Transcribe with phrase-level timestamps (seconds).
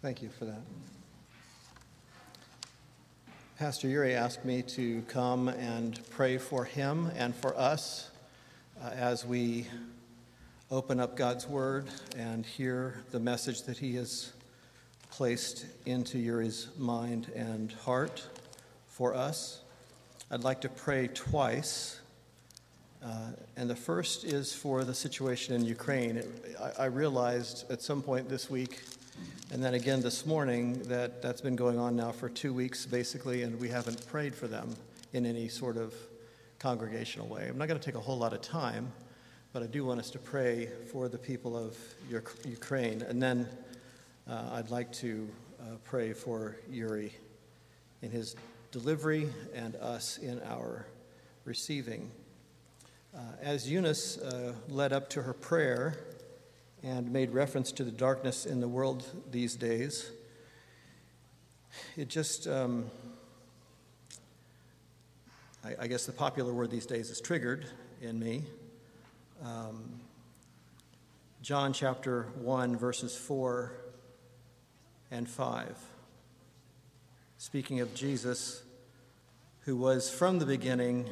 [0.00, 0.60] Thank you for that.
[3.58, 8.08] Pastor Yuri asked me to come and pray for him and for us
[8.80, 9.66] uh, as we
[10.70, 14.32] open up God's Word and hear the message that he has
[15.10, 18.24] placed into Yuri's mind and heart
[18.86, 19.62] for us.
[20.30, 22.00] I'd like to pray twice.
[23.04, 26.18] Uh, and the first is for the situation in Ukraine.
[26.18, 26.28] It,
[26.78, 28.80] I, I realized at some point this week
[29.50, 33.42] and then again this morning that that's been going on now for two weeks basically,
[33.42, 34.76] and we haven't prayed for them
[35.12, 35.94] in any sort of
[36.58, 37.46] congregational way.
[37.48, 38.92] I'm not going to take a whole lot of time,
[39.52, 41.76] but I do want us to pray for the people of
[42.44, 43.02] Ukraine.
[43.02, 43.48] And then
[44.28, 45.28] uh, I'd like to
[45.60, 47.12] uh, pray for Yuri
[48.02, 48.36] in his
[48.70, 50.86] delivery and us in our
[51.44, 52.10] receiving.
[53.16, 55.96] Uh, as Eunice uh, led up to her prayer,
[56.82, 60.10] and made reference to the darkness in the world these days.
[61.96, 62.90] It just, um,
[65.64, 67.66] I, I, guess the popular word these days is triggered
[68.00, 68.44] in me.
[69.44, 70.00] Um,
[71.42, 73.72] John chapter 1, verses 4
[75.10, 75.78] and 5.
[77.36, 78.62] Speaking of Jesus,
[79.60, 81.08] who was from the beginning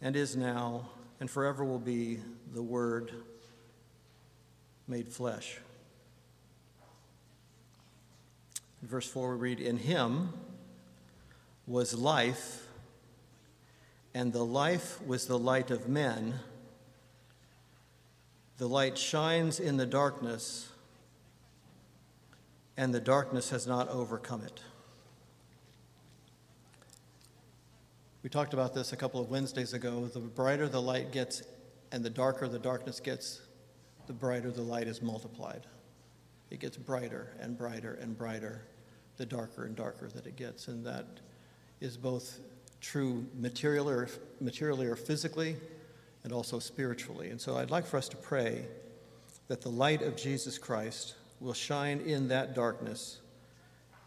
[0.00, 2.18] and is now and forever will be
[2.52, 3.12] the Word
[4.88, 5.58] made flesh.
[8.82, 10.32] In verse 4, we read, In him
[11.66, 12.66] was life,
[14.14, 16.34] and the life was the light of men.
[18.58, 20.70] The light shines in the darkness,
[22.76, 24.60] and the darkness has not overcome it.
[28.22, 30.06] We talked about this a couple of Wednesdays ago.
[30.06, 31.42] The brighter the light gets
[31.92, 33.40] and the darker the darkness gets,
[34.06, 35.66] the brighter the light is multiplied.
[36.50, 38.62] It gets brighter and brighter and brighter,
[39.16, 40.68] the darker and darker that it gets.
[40.68, 41.06] And that
[41.80, 42.38] is both
[42.80, 44.08] true materially or,
[44.40, 45.56] materially or physically
[46.24, 47.30] and also spiritually.
[47.30, 48.64] And so I'd like for us to pray
[49.48, 53.20] that the light of Jesus Christ will shine in that darkness.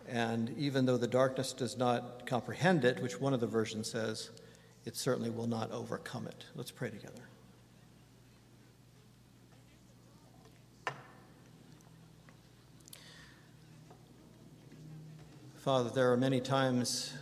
[0.08, 4.32] And even though the darkness does not comprehend it, which one of the versions says,
[4.86, 6.46] it certainly will not overcome it.
[6.56, 7.29] Let's pray together.
[15.70, 17.14] Father, there are many times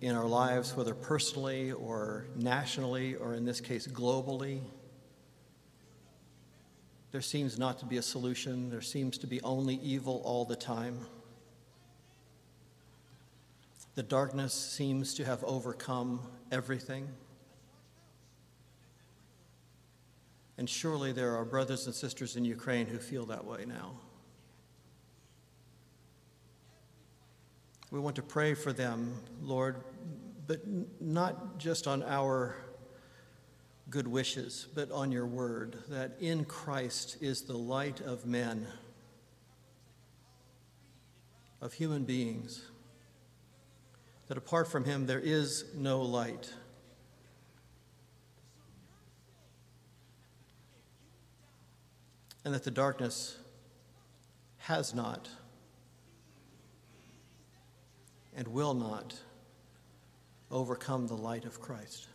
[0.00, 4.60] in our lives, whether personally or nationally, or in this case, globally,
[7.10, 8.70] there seems not to be a solution.
[8.70, 11.00] There seems to be only evil all the time.
[13.96, 16.20] The darkness seems to have overcome
[16.52, 17.08] everything.
[20.58, 23.94] And surely there are brothers and sisters in Ukraine who feel that way now.
[27.94, 29.76] We want to pray for them, Lord,
[30.48, 30.62] but
[31.00, 32.56] not just on our
[33.88, 38.66] good wishes, but on your word, that in Christ is the light of men,
[41.60, 42.64] of human beings,
[44.26, 46.52] that apart from him there is no light.
[52.44, 53.38] And that the darkness
[54.58, 55.28] has not
[58.36, 59.14] and will not
[60.50, 62.06] overcome the light of Christ.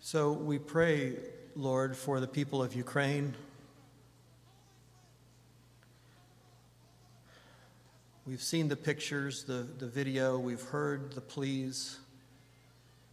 [0.00, 1.14] So we pray,
[1.54, 3.34] Lord, for the people of Ukraine.
[8.26, 11.98] We've seen the pictures, the, the video, we've heard the pleas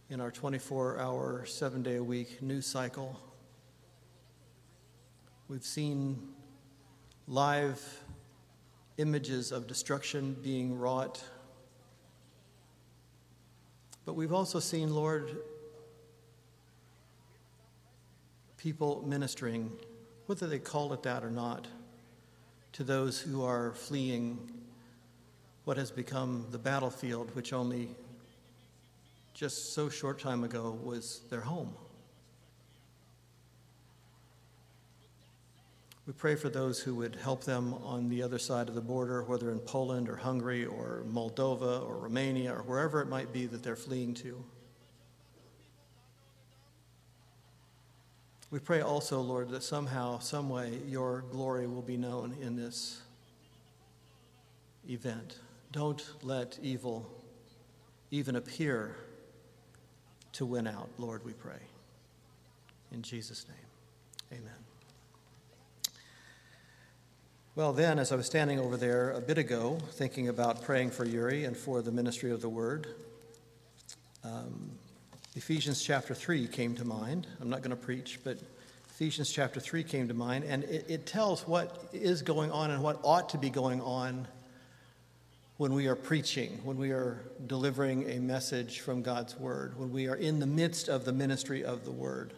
[0.08, 3.18] in our 24 hour, seven day a week news cycle.
[5.48, 6.28] We've seen
[7.26, 7.80] live
[9.00, 11.22] images of destruction being wrought.
[14.04, 15.36] But we've also seen, Lord,
[18.56, 19.72] people ministering,
[20.26, 21.66] whether they call it that or not,
[22.72, 24.38] to those who are fleeing
[25.64, 27.88] what has become the battlefield, which only
[29.32, 31.72] just so short time ago was their home.
[36.06, 39.22] We pray for those who would help them on the other side of the border,
[39.22, 43.62] whether in Poland or Hungary or Moldova or Romania or wherever it might be that
[43.62, 44.42] they're fleeing to.
[48.50, 53.02] We pray also, Lord, that somehow, some way, your glory will be known in this
[54.88, 55.38] event.
[55.70, 57.08] Don't let evil
[58.10, 58.96] even appear
[60.32, 61.60] to win out, Lord, we pray.
[62.90, 64.59] In Jesus' name, amen.
[67.60, 71.04] Well, then, as I was standing over there a bit ago, thinking about praying for
[71.04, 72.86] Yuri and for the ministry of the word,
[74.24, 74.70] um,
[75.36, 77.26] Ephesians chapter 3 came to mind.
[77.38, 78.38] I'm not going to preach, but
[78.88, 82.82] Ephesians chapter 3 came to mind, and it, it tells what is going on and
[82.82, 84.26] what ought to be going on
[85.58, 90.08] when we are preaching, when we are delivering a message from God's word, when we
[90.08, 92.32] are in the midst of the ministry of the word.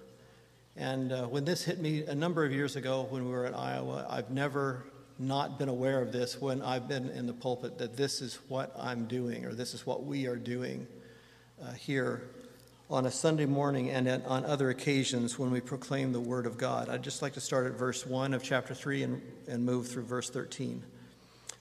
[0.77, 3.55] And uh, when this hit me a number of years ago when we were in
[3.55, 4.83] Iowa, I've never
[5.19, 8.75] not been aware of this when I've been in the pulpit that this is what
[8.79, 10.87] I'm doing or this is what we are doing
[11.63, 12.23] uh, here
[12.91, 16.59] on a Sunday morning and at, on other occasions when we proclaim the Word of
[16.59, 16.89] God.
[16.89, 20.05] I'd just like to start at verse 1 of chapter 3 and, and move through
[20.05, 20.83] verse 13.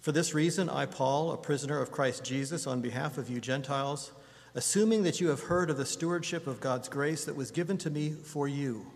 [0.01, 4.12] For this reason, I, Paul, a prisoner of Christ Jesus, on behalf of you Gentiles,
[4.56, 7.89] assuming that you have heard of the stewardship of God's grace that was given to
[7.89, 8.88] me for you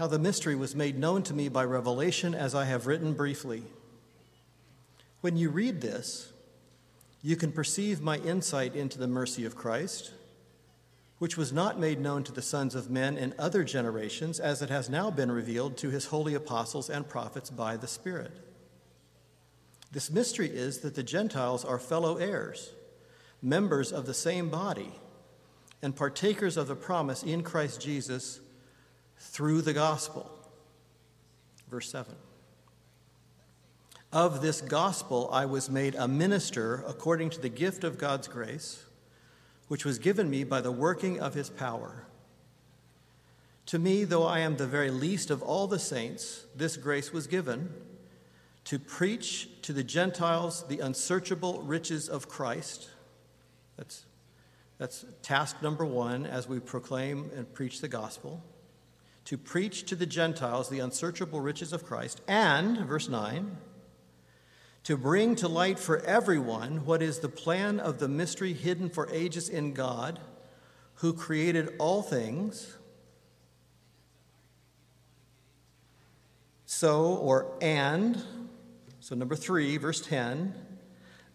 [0.00, 3.64] how the mystery was made known to me by revelation, as I have written briefly.
[5.20, 6.32] When you read this,
[7.20, 10.12] you can perceive my insight into the mercy of Christ,
[11.18, 14.70] which was not made known to the sons of men in other generations, as it
[14.70, 18.32] has now been revealed to his holy apostles and prophets by the Spirit.
[19.92, 22.70] This mystery is that the Gentiles are fellow heirs,
[23.42, 24.94] members of the same body,
[25.82, 28.40] and partakers of the promise in Christ Jesus
[29.20, 30.28] through the gospel.
[31.70, 32.14] Verse 7.
[34.12, 38.84] Of this gospel I was made a minister according to the gift of God's grace,
[39.68, 42.06] which was given me by the working of his power.
[43.66, 47.28] To me, though I am the very least of all the saints, this grace was
[47.28, 47.72] given
[48.64, 52.88] to preach to the Gentiles the unsearchable riches of Christ.
[53.76, 54.06] That's,
[54.78, 58.42] that's task number one as we proclaim and preach the gospel
[59.30, 63.58] to preach to the Gentiles the unsearchable riches of Christ, and, verse 9,
[64.82, 69.08] to bring to light for everyone what is the plan of the mystery hidden for
[69.12, 70.18] ages in God,
[70.94, 72.76] who created all things.
[76.66, 78.20] So, or and,
[78.98, 80.56] so number three, verse 10,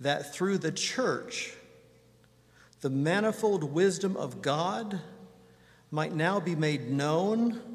[0.02, 1.54] that through the church,
[2.82, 5.00] the manifold wisdom of God
[5.92, 7.72] might now be made known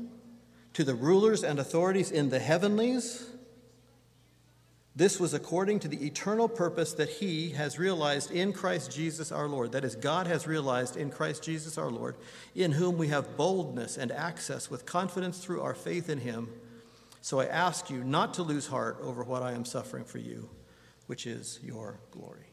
[0.75, 3.26] to the rulers and authorities in the heavenlies.
[4.94, 9.49] This was according to the eternal purpose that He has realized in Christ Jesus our
[9.49, 9.72] Lord.
[9.72, 12.17] That is, God has realized in Christ Jesus our Lord,
[12.55, 16.49] in whom we have boldness and access with confidence through our faith in Him.
[17.23, 20.50] So I ask you not to lose heart over what I am suffering for you,
[21.06, 22.50] which is your glory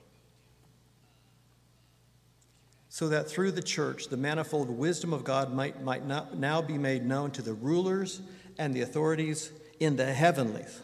[2.97, 6.79] so that through the church the manifold wisdom of God might, might not, now be
[6.79, 8.21] made known to the rulers
[8.57, 10.81] and the authorities in the heavenlies.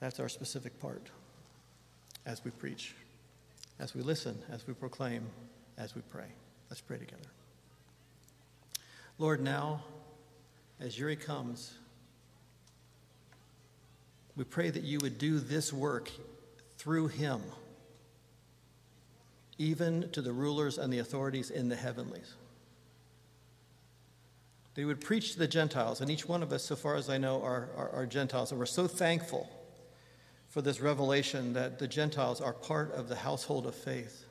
[0.00, 1.06] That's our specific part
[2.26, 2.96] as we preach,
[3.78, 5.24] as we listen, as we proclaim,
[5.76, 6.26] as we pray.
[6.68, 7.30] Let's pray together.
[9.18, 9.84] Lord, now,
[10.80, 11.74] as Yuri comes,
[14.34, 16.10] we pray that you would do this work
[16.76, 17.40] through him
[19.58, 22.34] even to the rulers and the authorities in the heavenlies.
[24.74, 27.18] They would preach to the Gentiles, and each one of us, so far as I
[27.18, 28.52] know, are, are, are Gentiles.
[28.52, 29.50] And we're so thankful
[30.46, 34.24] for this revelation that the Gentiles are part of the household of faith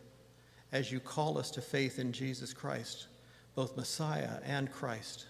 [0.72, 3.08] as you call us to faith in Jesus Christ,
[3.56, 5.26] both Messiah and Christ.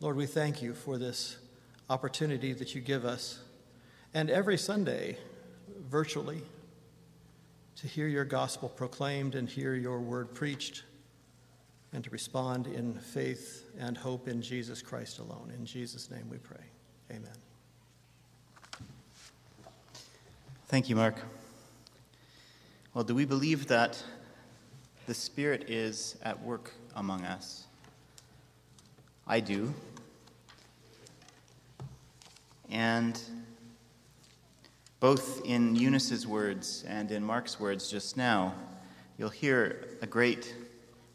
[0.00, 1.36] Lord, we thank you for this
[1.88, 3.40] opportunity that you give us
[4.14, 5.16] and every Sunday,
[5.88, 6.42] virtually,
[7.76, 10.84] to hear your gospel proclaimed and hear your word preached,
[11.92, 15.52] and to respond in faith and hope in Jesus Christ alone.
[15.56, 16.64] In Jesus' name we pray.
[17.10, 17.30] Amen.
[20.66, 21.16] Thank you, Mark.
[22.94, 24.02] Well, do we believe that
[25.06, 27.64] the Spirit is at work among us?
[29.26, 29.74] I do.
[32.70, 33.20] And
[35.00, 38.54] both in Eunice's words and in Mark's words just now,
[39.16, 40.54] you'll hear a great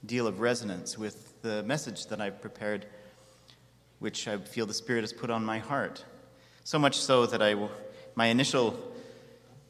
[0.08, 2.88] deal of resonance with the message that I've prepared,
[4.00, 6.04] which I feel the Spirit has put on my heart.
[6.64, 7.56] So much so that I,
[8.16, 8.76] my initial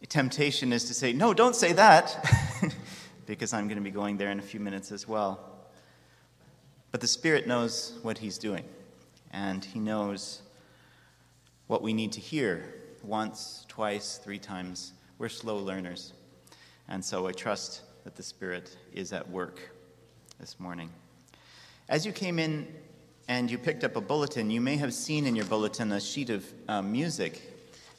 [0.08, 2.26] temptation is to say, No, don't say that,
[3.26, 5.68] because I'm going to be going there in a few minutes as well.
[6.92, 8.64] But the Spirit knows what He's doing,
[9.32, 10.42] and He knows
[11.68, 12.64] what we need to hear
[13.06, 14.94] once, twice, three times.
[15.18, 16.14] We're slow learners.
[16.88, 19.60] And so I trust that the Spirit is at work
[20.40, 20.90] this morning.
[21.88, 22.68] As you came in
[23.28, 26.30] and you picked up a bulletin, you may have seen in your bulletin a sheet
[26.30, 27.42] of um, music.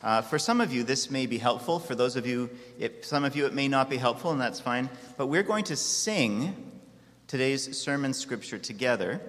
[0.03, 1.79] Uh, for some of you, this may be helpful.
[1.79, 4.61] For those of you, it, some of you, it may not be helpful, and that's
[4.61, 4.91] fine.
[5.17, 6.55] But we're going to sing
[7.27, 9.21] today's sermon scripture together.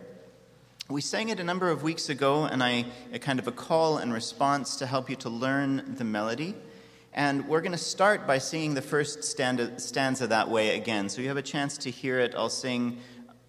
[0.89, 3.98] We sang it a number of weeks ago, and I a kind of a call
[3.98, 6.56] and response to help you to learn the melody.
[7.12, 11.10] And we're going to start by singing the first stanza that way again.
[11.10, 12.36] So you have a chance to hear it.
[12.38, 13.00] I'll sing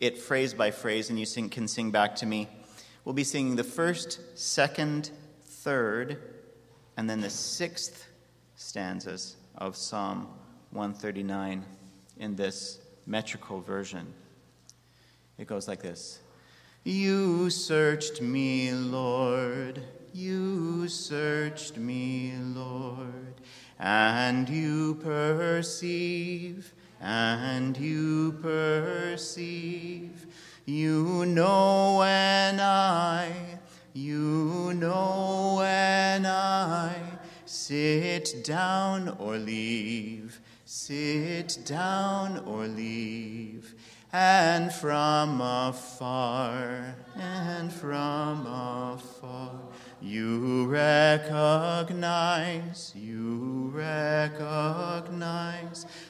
[0.01, 2.49] it phrase by phrase, and you sing, can sing back to me.
[3.05, 6.21] We'll be singing the first, second, third,
[6.97, 8.05] and then the sixth
[8.57, 10.27] stanzas of Psalm
[10.73, 11.65] 139
[12.19, 14.13] in this metrical version.
[15.39, 16.19] It goes like this
[16.85, 19.83] You searched me, Lord.
[20.13, 23.35] You searched me, Lord,
[23.79, 30.27] and you perceive, and you perceive.
[30.65, 33.33] You know when I,
[33.93, 36.95] you know when I
[37.45, 43.75] sit down or leave, sit down or leave
[44.13, 49.53] and from afar, and from afar,
[50.01, 51.93] you recognize,
[52.97, 55.39] you recognize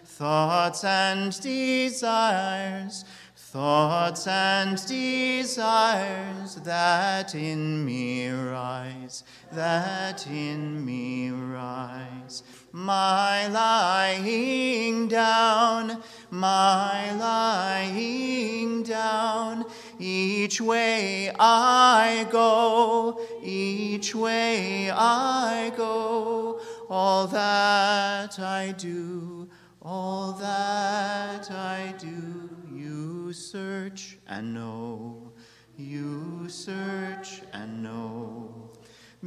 [0.04, 13.46] thoughts and desires, thoughts and desires that in me rise, that in me rise my
[13.48, 19.64] lying down, my lying down.
[19.98, 26.60] Each way I go, each way I go,
[26.90, 29.48] all that I do,
[29.82, 35.32] all that I do, you search and know,
[35.76, 38.57] you search and know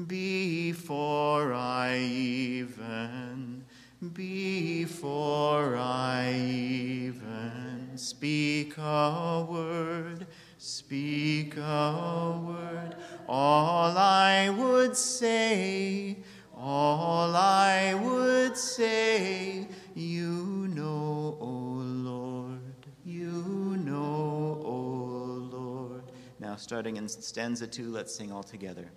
[0.07, 3.65] before I even,
[4.13, 12.95] before I even speak a word, speak a word,
[13.27, 16.17] all I would say,
[16.55, 26.03] all I would say, you know, O Lord, you know, O Lord.
[26.39, 28.89] Now, starting in stanza two, let's sing all together.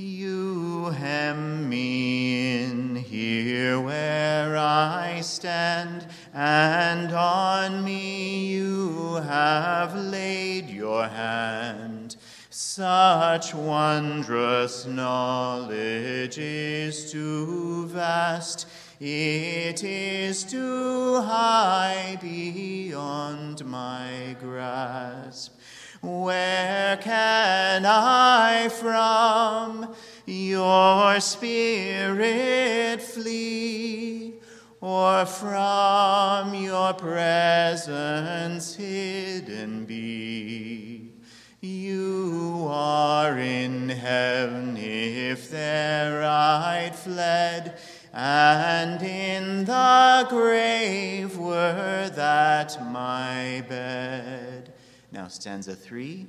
[0.00, 11.08] You hem me in here where I stand, and on me you have laid your
[11.08, 12.14] hand.
[12.48, 18.68] Such wondrous knowledge is too vast,
[19.00, 25.57] it is too high beyond my grasp.
[26.00, 29.94] Where can I from
[30.26, 34.34] your spirit flee,
[34.80, 41.14] or from your presence hidden be?
[41.60, 47.76] You are in heaven if there I'd fled,
[48.14, 54.72] and in the grave were that my bed.
[55.10, 56.26] Now, stanza three.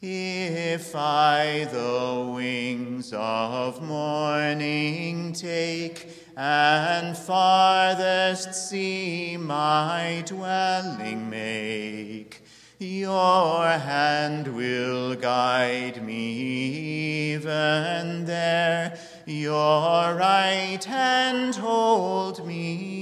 [0.00, 12.42] If I the wings of morning take, and farthest sea my dwelling make,
[12.78, 22.99] your hand will guide me even there, your right hand hold me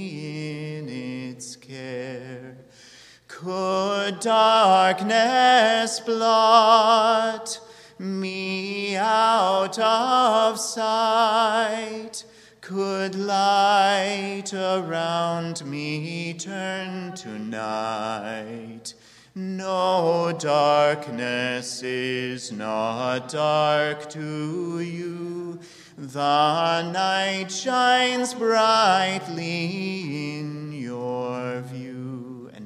[3.41, 7.61] Could darkness blot
[7.97, 12.25] me out of sight?
[12.59, 18.93] Could light around me turn to night?
[19.33, 25.61] No darkness is not dark to you.
[25.97, 31.98] The night shines brightly in your view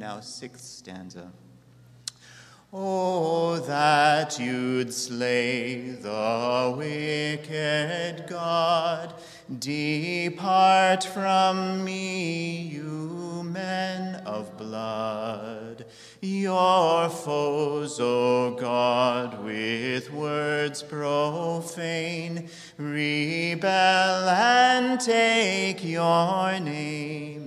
[0.03, 1.31] now sixth stanza.
[2.73, 9.13] Oh, that you'd slay the wicked God.
[9.59, 15.85] Depart from me, you men of blood.
[16.19, 27.43] Your foes, O oh God, with words profane, rebel and take your name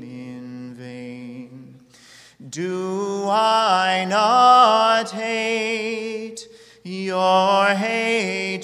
[2.51, 6.47] do I not hate?
[6.87, 8.63] your haters,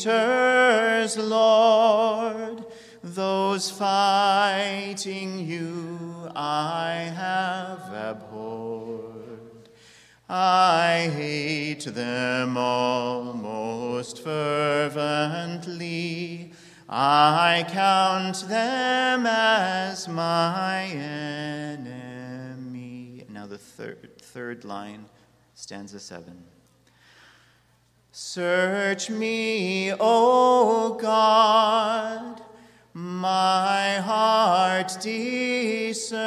[1.19, 2.65] Lord,
[3.03, 9.69] those fighting you I have abhorred.
[10.29, 14.93] I hate them all most fervently.
[16.89, 22.12] I count them as my enemy.
[23.53, 25.05] The third, third line,
[25.55, 26.43] stanza seven.
[28.11, 32.41] Search me, O God,
[32.95, 36.25] my heart discern.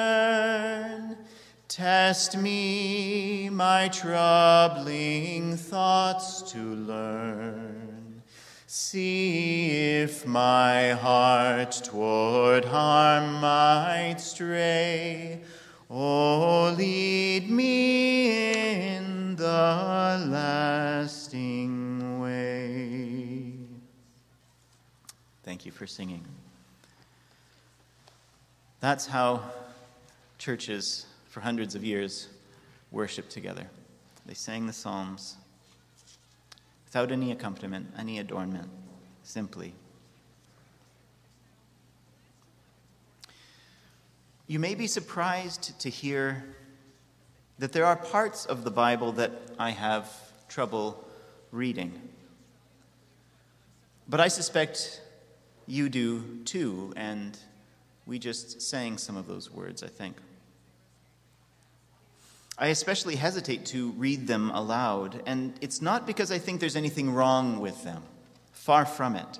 [1.67, 8.21] Test me, my troubling thoughts to learn.
[8.67, 15.41] See if my heart toward harm might stray.
[15.89, 23.53] Oh, lead me in the lasting way.
[25.43, 26.25] Thank you for singing.
[28.79, 29.43] That's how
[30.37, 32.29] churches for hundreds of years
[32.91, 33.67] worshiped together.
[34.25, 35.35] They sang the Psalms
[36.85, 38.69] without any accompaniment, any adornment,
[39.23, 39.73] simply.
[44.47, 46.45] You may be surprised to hear
[47.57, 50.11] that there are parts of the Bible that I have
[50.49, 51.03] trouble
[51.51, 51.99] reading.
[54.07, 55.01] But I suspect
[55.65, 57.35] you do too, and
[58.05, 60.15] we just sang some of those words, I think.
[62.57, 67.11] I especially hesitate to read them aloud, and it's not because I think there's anything
[67.11, 68.03] wrong with them.
[68.51, 69.39] Far from it.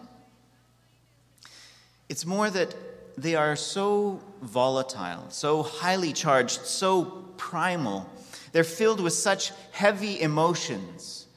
[2.10, 2.76] It's more that
[3.18, 7.06] they are so volatile, so highly charged, so
[7.38, 8.10] primal.
[8.52, 11.28] They're filled with such heavy emotions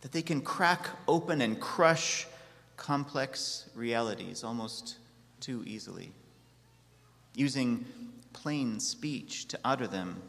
[0.00, 2.26] that they can crack open and crush
[2.76, 4.98] complex realities almost
[5.40, 6.12] too easily.
[7.34, 7.84] Using
[8.32, 10.22] plain speech to utter them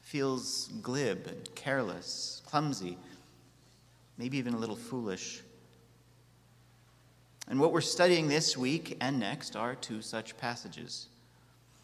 [0.00, 2.96] feels glib and careless, clumsy,
[4.16, 5.42] maybe even a little foolish.
[7.48, 11.06] And what we're studying this week and next are two such passages.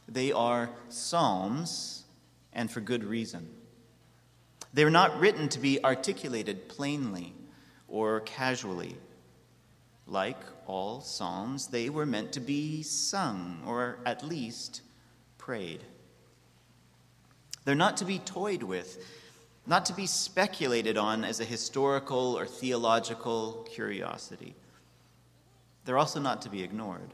[0.07, 2.05] They are Psalms,
[2.53, 3.48] and for good reason.
[4.74, 7.33] They're not written to be articulated plainly
[7.88, 8.96] or casually.
[10.07, 14.83] Like all Psalms, they were meant to be sung, or at least
[15.38, 15.81] prayed.
[17.64, 19.03] They're not to be toyed with,
[19.66, 24.55] not to be speculated on as a historical or theological curiosity.
[25.85, 27.12] They're also not to be ignored,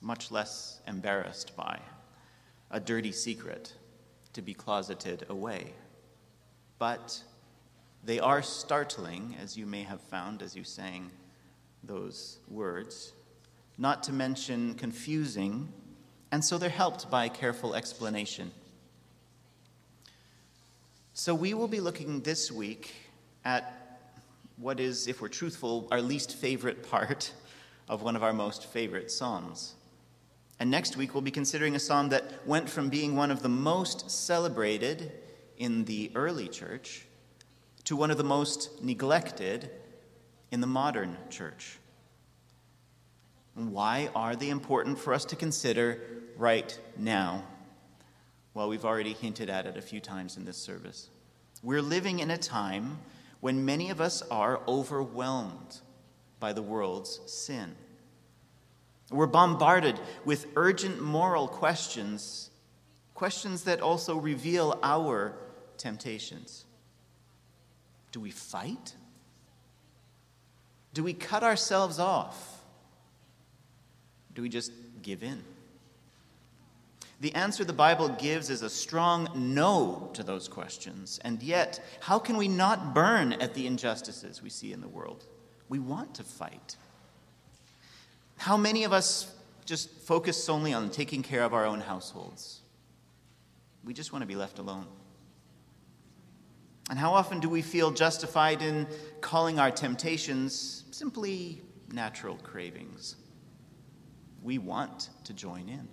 [0.00, 1.80] much less embarrassed by,
[2.70, 3.72] a dirty secret
[4.32, 5.72] to be closeted away.
[6.78, 7.22] But
[8.04, 11.10] they are startling, as you may have found as you sang
[11.82, 13.12] those words,
[13.78, 15.72] not to mention confusing
[16.34, 18.50] and so they're helped by careful explanation.
[21.12, 22.92] So we will be looking this week
[23.44, 23.83] at
[24.56, 27.32] what is, if we're truthful, our least favorite part
[27.88, 29.74] of one of our most favorite Psalms.
[30.60, 33.48] And next week we'll be considering a psalm that went from being one of the
[33.48, 35.12] most celebrated
[35.58, 37.04] in the early church
[37.84, 39.70] to one of the most neglected
[40.50, 41.78] in the modern church.
[43.54, 46.00] Why are they important for us to consider
[46.36, 47.44] right now?
[48.54, 51.10] Well, we've already hinted at it a few times in this service.
[51.62, 52.98] We're living in a time
[53.44, 55.82] when many of us are overwhelmed
[56.40, 57.76] by the world's sin.
[59.10, 62.48] We're bombarded with urgent moral questions,
[63.12, 65.34] questions that also reveal our
[65.76, 66.64] temptations.
[68.12, 68.94] Do we fight?
[70.94, 72.62] Do we cut ourselves off?
[74.34, 75.44] Do we just give in?
[77.24, 81.18] The answer the Bible gives is a strong no to those questions.
[81.24, 85.24] And yet, how can we not burn at the injustices we see in the world?
[85.70, 86.76] We want to fight.
[88.36, 89.34] How many of us
[89.64, 92.60] just focus solely on taking care of our own households?
[93.84, 94.86] We just want to be left alone.
[96.90, 98.86] And how often do we feel justified in
[99.22, 103.16] calling our temptations simply natural cravings?
[104.42, 105.88] We want to join in.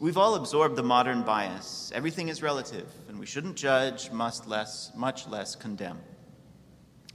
[0.00, 1.92] We've all absorbed the modern bias.
[1.94, 6.00] Everything is relative, and we shouldn't judge, must less, much less condemn.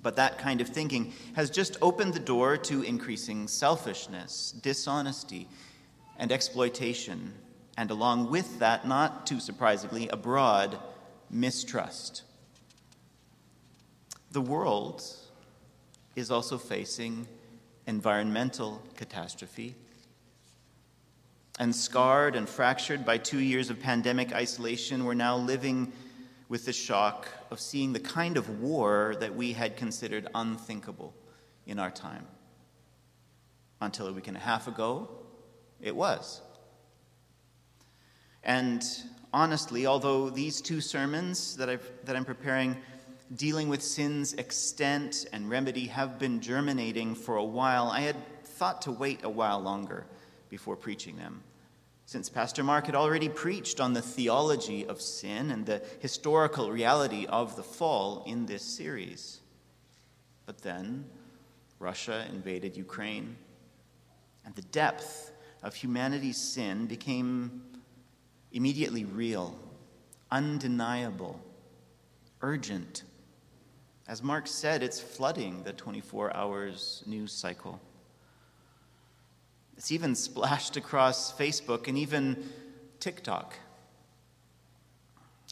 [0.03, 5.49] But that kind of thinking has just opened the door to increasing selfishness, dishonesty,
[6.19, 7.33] and exploitation,
[7.75, 10.77] and along with that, not too surprisingly, a broad
[11.31, 12.21] mistrust.
[14.35, 15.01] the world
[16.15, 17.25] is also facing
[17.87, 19.75] environmental catastrophe.
[21.57, 25.93] And scarred and fractured by two years of pandemic isolation, we're now living
[26.49, 31.13] with the shock of seeing the kind of war that we had considered unthinkable
[31.65, 32.27] in our time.
[33.79, 35.09] Until a week and a half ago,
[35.81, 36.41] it was.
[38.43, 38.83] And
[39.33, 42.77] honestly, although these two sermons that, I've, that I'm preparing
[43.35, 48.83] dealing with sin's extent and remedy have been germinating for a while, I had thought
[48.83, 50.05] to wait a while longer
[50.49, 51.43] before preaching them.
[52.05, 57.25] Since Pastor Mark had already preached on the theology of sin and the historical reality
[57.25, 59.41] of the fall in this series.
[60.45, 61.05] But then
[61.79, 63.35] Russia invaded Ukraine,
[64.45, 65.31] and the depth
[65.63, 67.63] of humanity's sin became
[68.51, 69.57] immediately real,
[70.31, 71.39] undeniable,
[72.41, 73.03] urgent.
[74.07, 77.81] As Mark said, it's flooding the 24 hours news cycle.
[79.77, 82.49] It's even splashed across Facebook and even
[82.99, 83.55] TikTok.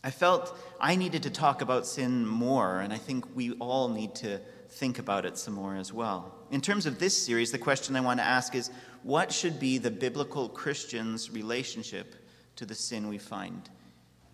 [0.04, 4.16] I felt I needed to talk about sin more, and I think we all need
[4.16, 6.34] to think about it some more as well.
[6.52, 8.70] In terms of this series, the question I want to ask is
[9.04, 12.16] what should be the biblical Christian's relationship
[12.58, 13.70] to the sin we find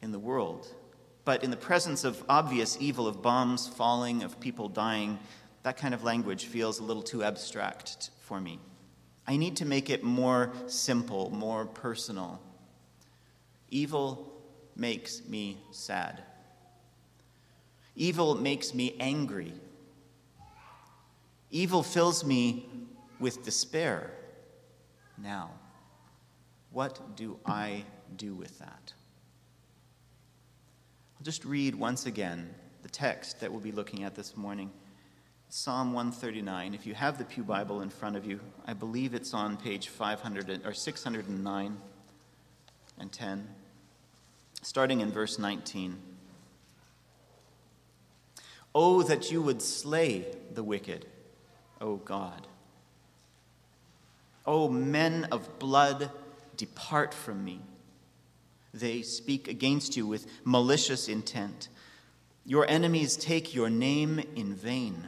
[0.01, 0.67] in the world?
[1.25, 5.19] But in the presence of obvious evil, of bombs falling, of people dying,
[5.63, 8.59] that kind of language feels a little too abstract for me.
[9.29, 12.41] I need to make it more simple, more personal.
[13.69, 14.33] Evil
[14.75, 16.23] makes me sad.
[17.95, 19.53] Evil makes me angry.
[21.51, 22.67] Evil fills me
[23.19, 24.09] with despair.
[25.15, 25.51] Now,
[26.71, 27.83] what do I
[28.17, 28.93] do with that?
[31.19, 32.49] I'll just read once again
[32.81, 34.71] the text that we'll be looking at this morning.
[35.51, 36.75] Psalm 139.
[36.75, 39.87] If you have the Pew Bible in front of you, I believe it's on page
[39.87, 41.77] 500 or 609
[42.99, 43.47] and 10,
[44.61, 45.97] starting in verse 19.
[48.75, 51.07] Oh, that you would slay the wicked,
[51.81, 52.45] O God.
[54.45, 56.11] O men of blood,
[56.57, 57.59] depart from me.
[58.71, 61.69] They speak against you with malicious intent.
[62.45, 65.07] Your enemies take your name in vain.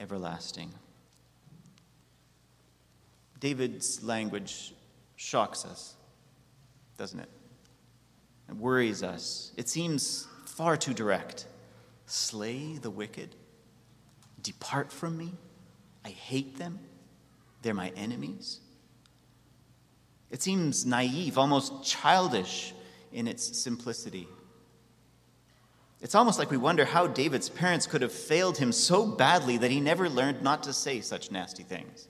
[0.00, 0.72] everlasting.
[3.38, 4.74] David's language
[5.16, 5.94] shocks us,
[6.98, 7.28] doesn't it?
[8.48, 9.52] It worries us.
[9.56, 11.46] It seems far too direct.
[12.06, 13.36] Slay the wicked?
[14.42, 15.32] Depart from me?
[16.04, 16.80] I hate them.
[17.62, 18.60] They're my enemies.
[20.30, 22.72] It seems naive, almost childish
[23.12, 24.28] in its simplicity.
[26.00, 29.70] It's almost like we wonder how David's parents could have failed him so badly that
[29.70, 32.08] he never learned not to say such nasty things.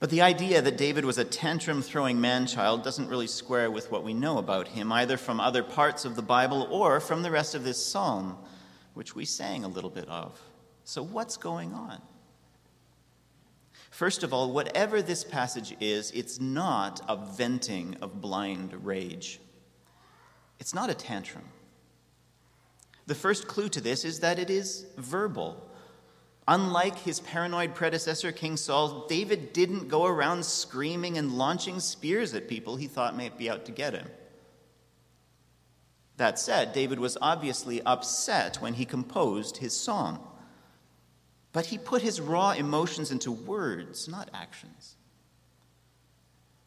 [0.00, 3.90] But the idea that David was a tantrum throwing man child doesn't really square with
[3.90, 7.30] what we know about him, either from other parts of the Bible or from the
[7.30, 8.36] rest of this psalm,
[8.94, 10.40] which we sang a little bit of.
[10.84, 12.00] So, what's going on?
[13.90, 19.40] First of all, whatever this passage is, it's not a venting of blind rage.
[20.58, 21.44] It's not a tantrum.
[23.06, 25.62] The first clue to this is that it is verbal.
[26.46, 32.48] Unlike his paranoid predecessor, King Saul, David didn't go around screaming and launching spears at
[32.48, 34.06] people he thought might be out to get him.
[36.16, 40.26] That said, David was obviously upset when he composed his song.
[41.52, 44.96] But he put his raw emotions into words, not actions.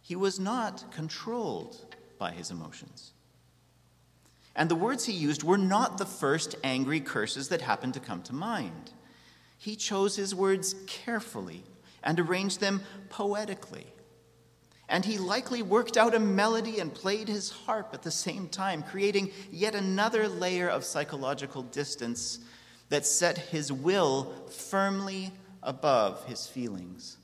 [0.02, 3.14] He was not controlled by his emotions.
[4.58, 8.24] And the words he used were not the first angry curses that happened to come
[8.24, 8.92] to mind.
[9.60, 11.64] He chose his words carefully
[12.04, 13.86] and arranged them poetically.
[14.90, 18.82] And he likely worked out a melody and played his harp at the same time,
[18.82, 22.40] creating yet another layer of psychological distance
[22.90, 27.18] that set his will firmly above his feelings.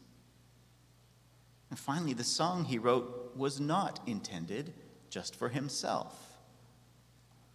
[1.71, 4.73] And finally, the song he wrote was not intended
[5.09, 6.22] just for himself.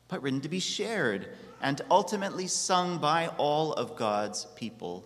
[0.09, 1.29] But written to be shared
[1.61, 5.05] and ultimately sung by all of God's people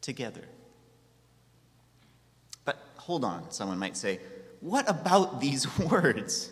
[0.00, 0.44] together.
[2.64, 4.20] But hold on, someone might say,
[4.60, 6.50] what about these words?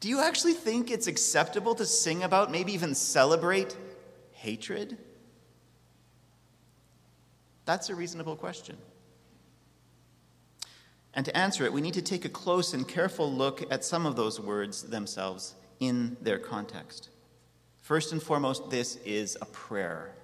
[0.00, 3.76] Do you actually think it's acceptable to sing about, maybe even celebrate,
[4.32, 4.96] hatred?
[7.64, 8.76] That's a reasonable question.
[11.14, 14.06] And to answer it, we need to take a close and careful look at some
[14.06, 17.10] of those words themselves in their context.
[17.82, 20.14] First and foremost, this is a prayer.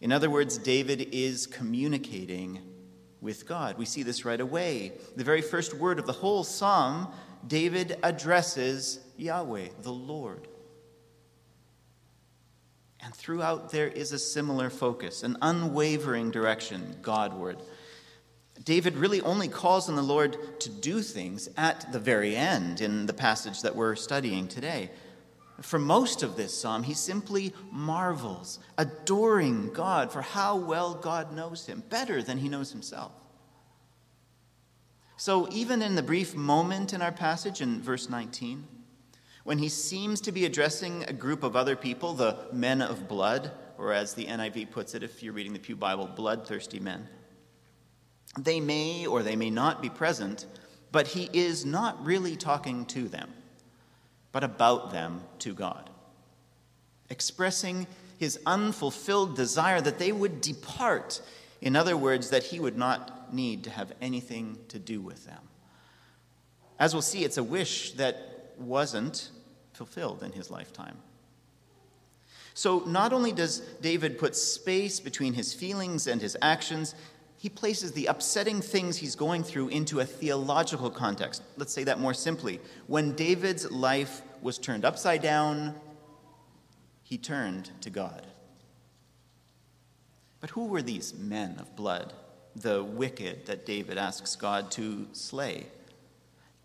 [0.00, 2.60] In other words, David is communicating
[3.20, 3.78] with God.
[3.78, 4.92] We see this right away.
[5.16, 7.08] The very first word of the whole psalm,
[7.46, 10.46] David addresses Yahweh, the Lord.
[13.00, 17.58] And throughout, there is a similar focus, an unwavering direction Godward.
[18.64, 23.06] David really only calls on the Lord to do things at the very end in
[23.06, 24.90] the passage that we're studying today.
[25.60, 31.66] For most of this psalm, he simply marvels, adoring God for how well God knows
[31.66, 33.12] him, better than he knows himself.
[35.16, 38.68] So, even in the brief moment in our passage in verse 19,
[39.42, 43.50] when he seems to be addressing a group of other people, the men of blood,
[43.78, 47.08] or as the NIV puts it, if you're reading the Pew Bible, bloodthirsty men.
[48.44, 50.46] They may or they may not be present,
[50.92, 53.30] but he is not really talking to them,
[54.32, 55.90] but about them to God,
[57.10, 57.86] expressing
[58.18, 61.20] his unfulfilled desire that they would depart.
[61.60, 65.40] In other words, that he would not need to have anything to do with them.
[66.78, 69.30] As we'll see, it's a wish that wasn't
[69.72, 70.96] fulfilled in his lifetime.
[72.54, 76.96] So, not only does David put space between his feelings and his actions,
[77.38, 81.40] he places the upsetting things he's going through into a theological context.
[81.56, 82.60] Let's say that more simply.
[82.88, 85.76] When David's life was turned upside down,
[87.04, 88.26] he turned to God.
[90.40, 92.12] But who were these men of blood,
[92.56, 95.68] the wicked that David asks God to slay?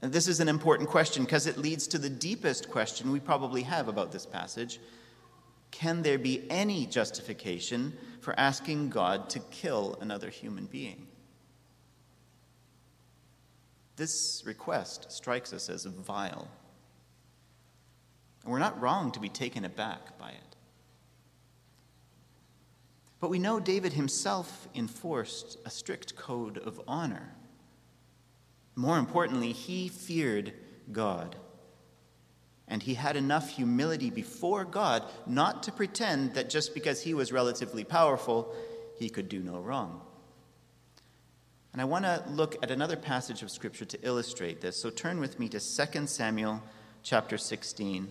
[0.02, 3.62] And this is an important question because it leads to the deepest question we probably
[3.62, 4.80] have about this passage.
[5.70, 11.08] Can there be any justification for asking God to kill another human being?
[13.98, 16.48] This request strikes us as vile.
[18.44, 20.56] And we're not wrong to be taken aback by it.
[23.20, 27.36] But we know David himself enforced a strict code of honor.
[28.76, 30.54] More importantly, he feared
[30.92, 31.36] God.
[32.68, 37.32] And he had enough humility before God not to pretend that just because he was
[37.32, 38.54] relatively powerful,
[38.98, 40.02] he could do no wrong.
[41.74, 44.82] And I want to look at another passage of Scripture to illustrate this.
[44.82, 46.62] So turn with me to 2 Samuel
[47.02, 48.08] chapter 16.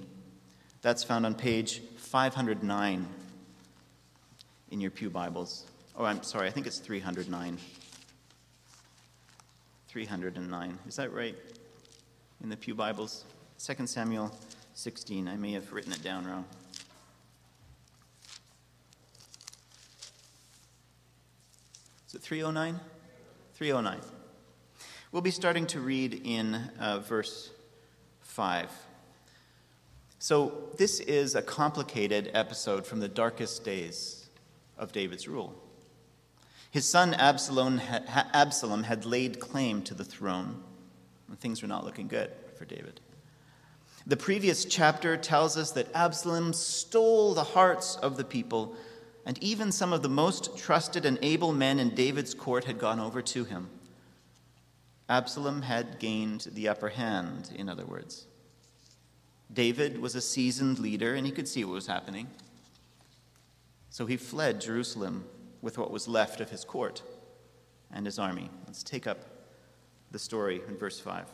[0.82, 3.06] That's found on page 509
[4.72, 5.64] in your Pew Bibles.
[5.96, 7.58] Oh, I'm sorry, I think it's 309.
[9.88, 10.78] 309.
[10.88, 11.36] Is that right?
[12.42, 13.24] In the Pew Bibles?
[13.64, 14.36] 2 Samuel
[14.74, 15.28] 16.
[15.28, 16.44] I may have written it down wrong.
[22.08, 22.80] Is it 309?
[23.54, 24.00] 309.
[25.12, 27.52] We'll be starting to read in uh, verse
[28.22, 28.68] 5.
[30.18, 34.28] So, this is a complicated episode from the darkest days
[34.76, 35.54] of David's rule.
[36.72, 40.64] His son Absalom had, Absalom had laid claim to the throne,
[41.28, 43.00] and things were not looking good for David.
[44.06, 48.74] The previous chapter tells us that Absalom stole the hearts of the people,
[49.24, 52.98] and even some of the most trusted and able men in David's court had gone
[52.98, 53.70] over to him.
[55.08, 58.26] Absalom had gained the upper hand, in other words.
[59.52, 62.28] David was a seasoned leader, and he could see what was happening.
[63.90, 65.26] So he fled Jerusalem
[65.60, 67.02] with what was left of his court
[67.92, 68.50] and his army.
[68.66, 69.18] Let's take up
[70.10, 71.26] the story in verse 5.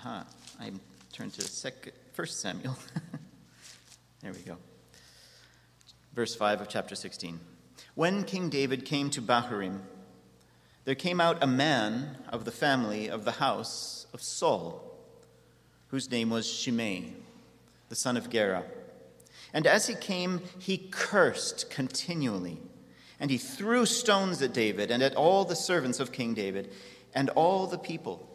[0.00, 0.24] Aha,
[0.60, 0.70] I
[1.12, 2.76] turn to second, 1 Samuel.
[4.22, 4.56] there we go.
[6.14, 7.40] Verse 5 of chapter 16.
[7.96, 9.80] When King David came to Bahurim,
[10.84, 14.96] there came out a man of the family of the house of Saul,
[15.88, 17.14] whose name was Shimei,
[17.88, 18.62] the son of Gera.
[19.52, 22.60] And as he came, he cursed continually.
[23.18, 26.70] And he threw stones at David and at all the servants of King David.
[27.16, 28.27] And all the people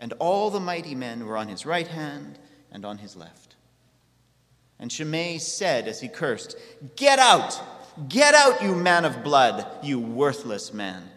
[0.00, 2.38] and all the mighty men were on his right hand
[2.72, 3.54] and on his left.
[4.80, 6.56] And Shimei said as he cursed,
[6.96, 7.60] Get out!
[8.08, 11.10] Get out, you man of blood, you worthless man.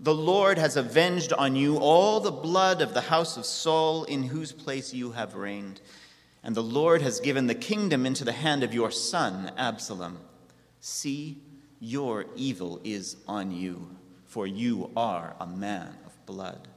[0.00, 4.24] The Lord has avenged on you all the blood of the house of Saul, in
[4.24, 5.80] whose place you have reigned.
[6.42, 10.18] And the Lord has given the kingdom into the hand of your son, Absalom.
[10.80, 11.38] See,
[11.80, 13.96] your evil is on you,
[14.26, 16.68] for you are a man of blood.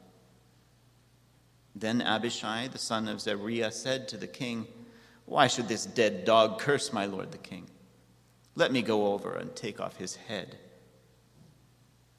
[1.75, 4.67] Then Abishai, the son of Zeruiah, said to the king,
[5.25, 7.67] Why should this dead dog curse my lord the king?
[8.55, 10.57] Let me go over and take off his head.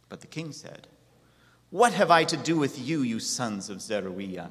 [0.09, 0.89] But the king said,
[1.71, 4.51] What have I to do with you, you sons of Zeruiah?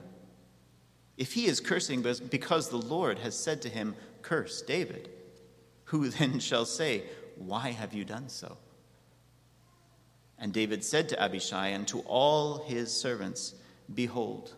[1.17, 5.09] If he is cursing because the Lord has said to him, Curse David,
[5.85, 7.03] who then shall say,
[7.37, 8.57] Why have you done so?
[10.37, 13.53] And David said to Abishai and to all his servants,
[13.93, 14.55] Behold,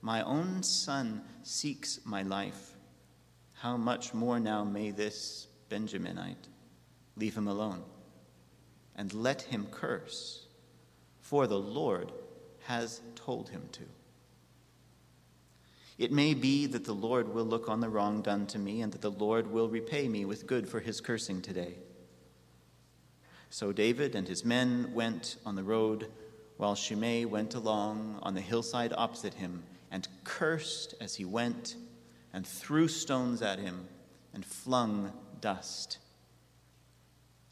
[0.00, 2.74] my own son seeks my life.
[3.54, 6.48] How much more now may this Benjaminite
[7.16, 7.82] leave him alone
[8.94, 10.46] and let him curse,
[11.20, 12.12] for the Lord
[12.64, 13.84] has told him to.
[15.98, 18.92] It may be that the Lord will look on the wrong done to me, and
[18.92, 21.74] that the Lord will repay me with good for his cursing today.
[23.50, 26.10] So David and his men went on the road,
[26.56, 31.76] while Shimei went along on the hillside opposite him and cursed as he went,
[32.32, 33.88] and threw stones at him,
[34.34, 35.98] and flung dust.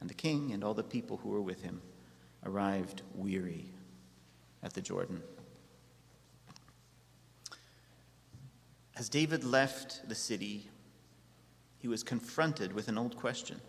[0.00, 1.80] And the king and all the people who were with him
[2.44, 3.66] arrived weary
[4.62, 5.22] at the Jordan.
[8.96, 10.68] As David left the city,
[11.78, 13.60] he was confronted with an old question.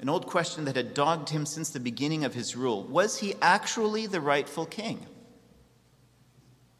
[0.00, 2.82] An old question that had dogged him since the beginning of his rule.
[2.84, 5.06] Was he actually the rightful king?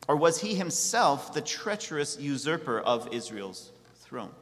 [0.07, 4.35] Or was he himself the treacherous usurper of Israel's throne?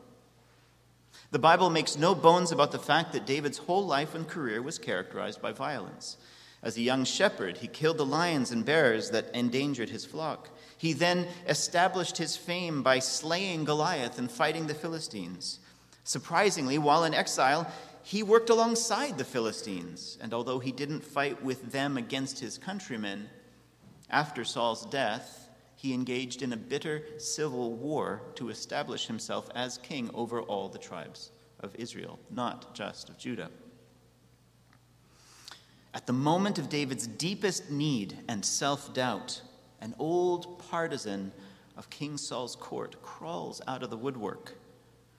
[1.30, 4.78] The Bible makes no bones about the fact that David's whole life and career was
[4.78, 6.18] characterized by violence.
[6.62, 10.50] As a young shepherd, he killed the lions and bears that endangered his flock.
[10.76, 15.58] He then established his fame by slaying Goliath and fighting the Philistines.
[16.04, 17.70] Surprisingly, while in exile,
[18.02, 23.28] he worked alongside the Philistines, and although he didn't fight with them against his countrymen,
[24.10, 25.41] after Saul's death,
[25.82, 30.78] he engaged in a bitter civil war to establish himself as king over all the
[30.78, 33.50] tribes of Israel, not just of Judah.
[35.92, 39.42] At the moment of David's deepest need and self doubt,
[39.80, 41.32] an old partisan
[41.76, 44.54] of King Saul's court crawls out of the woodwork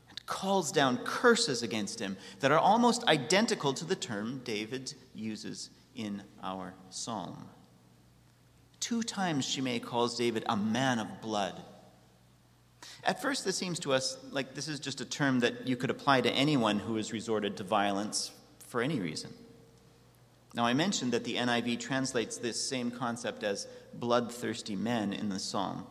[0.07, 5.71] and calls down curses against him that are almost identical to the term David uses
[5.93, 7.49] in our psalm.
[8.83, 11.63] Two times Shimei calls David a man of blood.
[13.05, 15.89] At first, this seems to us like this is just a term that you could
[15.89, 18.31] apply to anyone who has resorted to violence
[18.67, 19.33] for any reason.
[20.53, 25.39] Now, I mentioned that the NIV translates this same concept as bloodthirsty men in the
[25.39, 25.87] psalm.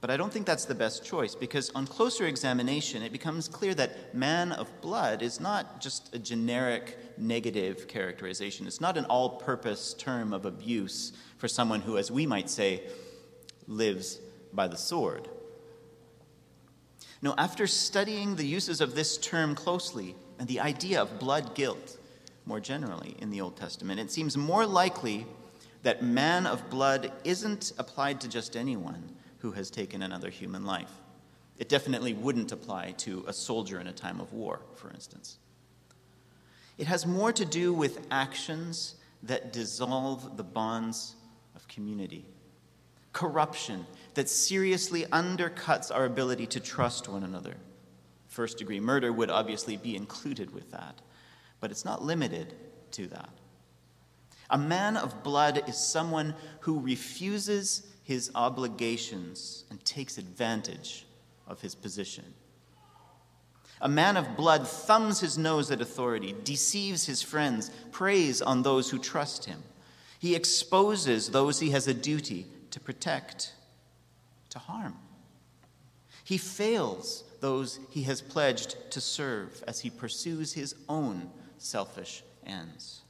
[0.00, 3.74] But I don't think that's the best choice because on closer examination, it becomes clear
[3.74, 8.66] that man of blood is not just a generic negative characterization.
[8.66, 12.82] It's not an all purpose term of abuse for someone who, as we might say,
[13.66, 14.18] lives
[14.52, 15.28] by the sword.
[17.22, 21.98] No, after studying the uses of this term closely and the idea of blood guilt
[22.44, 25.26] more generally in the Old Testament, it seems more likely
[25.84, 30.90] that man of blood isn't applied to just anyone who has taken another human life.
[31.58, 35.38] It definitely wouldn't apply to a soldier in a time of war, for instance.
[36.82, 41.14] It has more to do with actions that dissolve the bonds
[41.54, 42.26] of community,
[43.12, 47.54] corruption that seriously undercuts our ability to trust one another.
[48.26, 51.00] First degree murder would obviously be included with that,
[51.60, 52.52] but it's not limited
[52.90, 53.30] to that.
[54.50, 61.06] A man of blood is someone who refuses his obligations and takes advantage
[61.46, 62.24] of his position.
[63.82, 68.88] A man of blood thumbs his nose at authority, deceives his friends, preys on those
[68.88, 69.60] who trust him.
[70.20, 73.52] He exposes those he has a duty to protect,
[74.50, 74.94] to harm.
[76.22, 81.28] He fails those he has pledged to serve as he pursues his own
[81.58, 83.00] selfish ends.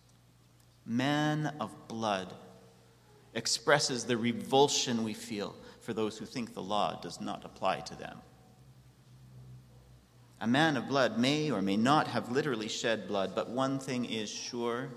[0.87, 2.33] Man of blood
[3.35, 7.95] expresses the revulsion we feel for those who think the law does not apply to
[7.95, 8.19] them.
[10.43, 14.05] A man of blood may or may not have literally shed blood, but one thing
[14.05, 14.89] is sure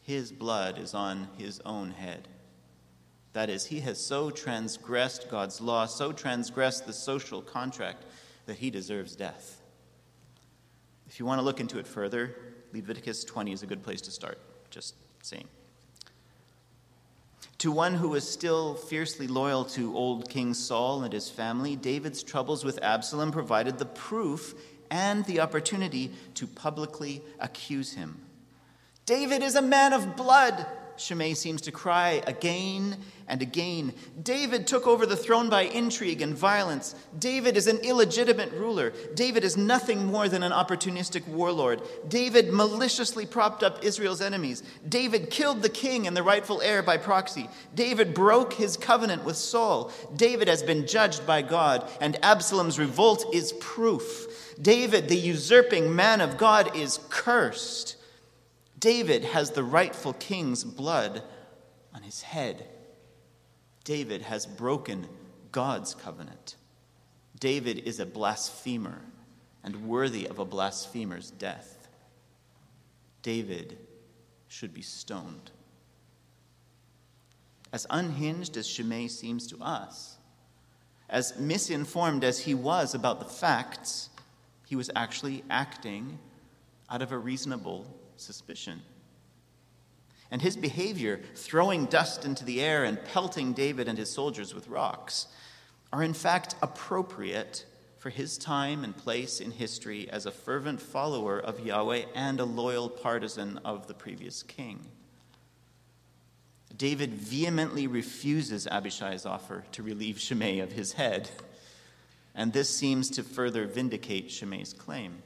[0.00, 2.26] his blood is on his own head.
[3.34, 8.06] That is, he has so transgressed God's law, so transgressed the social contract,
[8.46, 9.60] that he deserves death.
[11.06, 12.34] If you want to look into it further,
[12.72, 14.38] Leviticus 20 is a good place to start.
[14.70, 15.48] Just saying.
[17.62, 22.24] To one who was still fiercely loyal to old King Saul and his family, David's
[22.24, 24.56] troubles with Absalom provided the proof
[24.90, 28.20] and the opportunity to publicly accuse him.
[29.06, 33.94] David is a man of blood, Shimei seems to cry again and again.
[34.22, 36.94] David took over the throne by intrigue and violence.
[37.18, 38.92] David is an illegitimate ruler.
[39.14, 41.82] David is nothing more than an opportunistic warlord.
[42.08, 44.62] David maliciously propped up Israel's enemies.
[44.88, 47.48] David killed the king and the rightful heir by proxy.
[47.74, 49.90] David broke his covenant with Saul.
[50.16, 54.54] David has been judged by God, and Absalom's revolt is proof.
[54.60, 57.96] David, the usurping man of God, is cursed.
[58.82, 61.22] David has the rightful king's blood
[61.94, 62.66] on his head.
[63.84, 65.06] David has broken
[65.52, 66.56] God's covenant.
[67.38, 69.02] David is a blasphemer
[69.62, 71.86] and worthy of a blasphemer's death.
[73.22, 73.78] David
[74.48, 75.52] should be stoned.
[77.72, 80.16] As unhinged as Shimei seems to us,
[81.08, 84.10] as misinformed as he was about the facts,
[84.66, 86.18] he was actually acting
[86.90, 87.86] out of a reasonable
[88.22, 88.82] suspicion.
[90.30, 94.68] And his behavior, throwing dust into the air and pelting David and his soldiers with
[94.68, 95.26] rocks,
[95.92, 97.66] are in fact appropriate
[97.98, 102.44] for his time and place in history as a fervent follower of Yahweh and a
[102.44, 104.86] loyal partisan of the previous king.
[106.76, 111.30] David vehemently refuses Abishai's offer to relieve Shimei of his head,
[112.34, 115.22] and this seems to further vindicate Shimei's claim.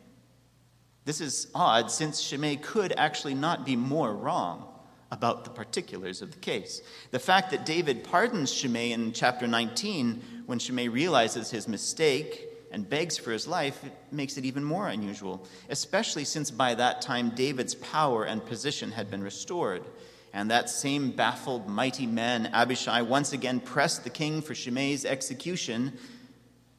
[1.07, 4.67] This is odd since Shimei could actually not be more wrong
[5.13, 6.83] about the particulars of the case.
[7.13, 12.91] The fact that David pardons Shimei in chapter 19 when Shimei realizes his mistake and
[12.91, 17.77] begs for his life makes it even more unusual, especially since by that time David's
[17.77, 19.85] power and position had been restored.
[20.33, 25.93] And that same baffled, mighty man, Abishai, once again pressed the king for Shimei's execution,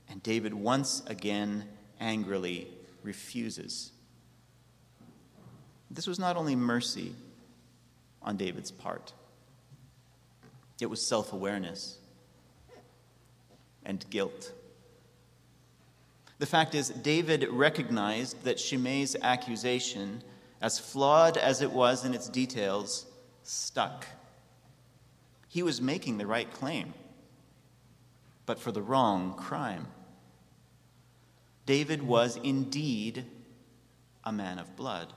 [0.10, 1.64] and David once again
[2.02, 2.68] angrily
[3.04, 3.94] refuses.
[5.90, 7.14] This was not only mercy
[8.22, 9.14] on David's part,
[10.80, 11.98] it was self awareness
[13.86, 14.52] and guilt.
[16.40, 20.22] The fact is, David recognized that Shimei's accusation,
[20.62, 23.08] as flawed as it was in its details,
[23.44, 24.06] stuck.
[25.48, 26.94] He was making the right claim,
[28.46, 29.88] but for the wrong crime.
[31.66, 33.26] David was indeed
[34.24, 35.14] a man of blood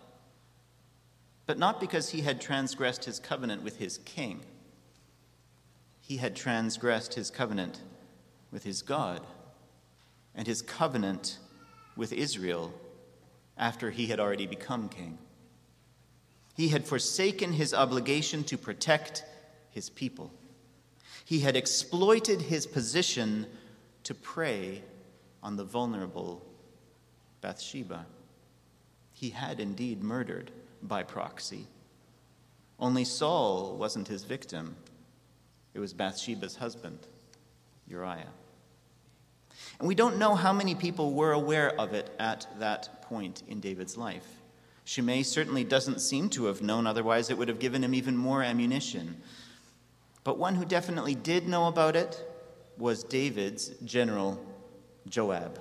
[1.51, 4.41] but not because he had transgressed his covenant with his king.
[6.01, 7.81] He had transgressed his covenant
[8.53, 9.27] with his God
[10.33, 11.39] and his covenant
[11.97, 12.73] with Israel
[13.59, 15.19] after he had already become king.
[16.55, 19.25] He had forsaken his obligation to protect
[19.73, 20.31] his people.
[21.25, 23.49] He had exploited his position
[24.05, 24.85] to prey
[25.43, 26.47] on the vulnerable
[27.41, 28.07] Bathsheba.
[29.13, 31.67] He had indeed murdered by proxy.
[32.79, 34.77] Only Saul wasn't his victim,
[35.75, 36.99] it was Bathsheba's husband,
[37.87, 38.33] Uriah.
[39.79, 43.61] And we don't know how many people were aware of it at that point in
[43.61, 44.27] David's life.
[44.85, 48.43] Shimei certainly doesn't seem to have known, otherwise, it would have given him even more
[48.43, 49.21] ammunition.
[50.25, 52.27] But one who definitely did know about it
[52.77, 54.45] was David's general
[55.09, 55.61] Joab,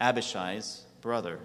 [0.00, 1.40] Abishai's brother.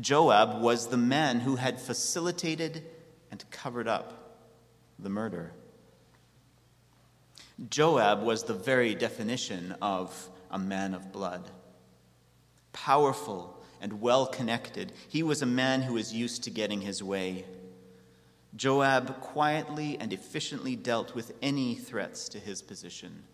[0.00, 2.84] Joab was the man who had facilitated
[3.30, 4.38] and covered up
[4.98, 5.52] the murder.
[7.68, 11.50] Joab was the very definition of a man of blood.
[12.72, 17.44] Powerful and well connected, he was a man who was used to getting his way.
[18.54, 23.24] Joab quietly and efficiently dealt with any threats to his position,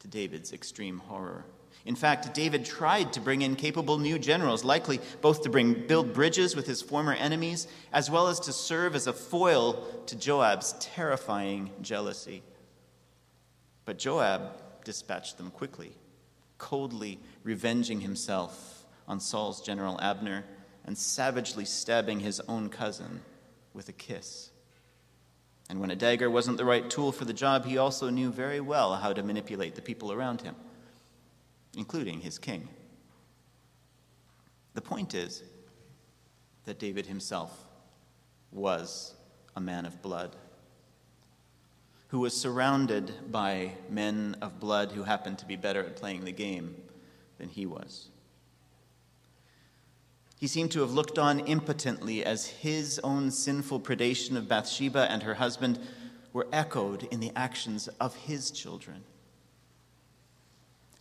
[0.00, 1.44] to David's extreme horror.
[1.86, 6.14] In fact, David tried to bring in capable new generals, likely both to bring, build
[6.14, 10.74] bridges with his former enemies, as well as to serve as a foil to Joab's
[10.80, 12.42] terrifying jealousy.
[13.84, 15.92] But Joab dispatched them quickly,
[16.56, 20.44] coldly revenging himself on Saul's general Abner
[20.86, 23.20] and savagely stabbing his own cousin
[23.74, 24.50] with a kiss.
[25.68, 28.60] And when a dagger wasn't the right tool for the job, he also knew very
[28.60, 30.54] well how to manipulate the people around him
[31.76, 32.68] including his king.
[34.74, 35.42] The point is
[36.64, 37.64] that David himself
[38.50, 39.14] was
[39.56, 40.36] a man of blood
[42.08, 46.32] who was surrounded by men of blood who happened to be better at playing the
[46.32, 46.76] game
[47.38, 48.08] than he was.
[50.38, 55.22] He seemed to have looked on impotently as his own sinful predation of Bathsheba and
[55.22, 55.78] her husband
[56.32, 59.02] were echoed in the actions of his children.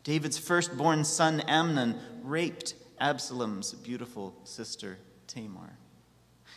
[0.03, 4.97] David's firstborn son Amnon raped Absalom's beautiful sister
[5.27, 5.77] Tamar.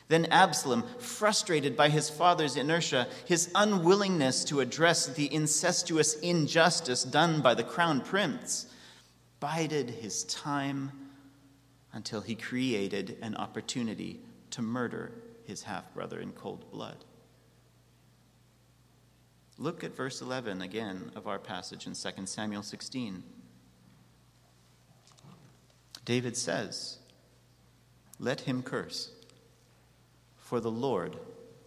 [0.09, 7.41] Then Absalom, frustrated by his father's inertia, his unwillingness to address the incestuous injustice done
[7.41, 8.67] by the crown prince,
[9.41, 10.93] bided his time
[11.93, 14.21] until he created an opportunity
[14.51, 15.13] to murder
[15.45, 17.05] his half brother in cold blood.
[19.59, 23.23] Look at verse 11 again of our passage in 2 Samuel 16.
[26.07, 26.99] David says,
[28.19, 29.11] Let him curse,
[30.39, 31.19] for the Lord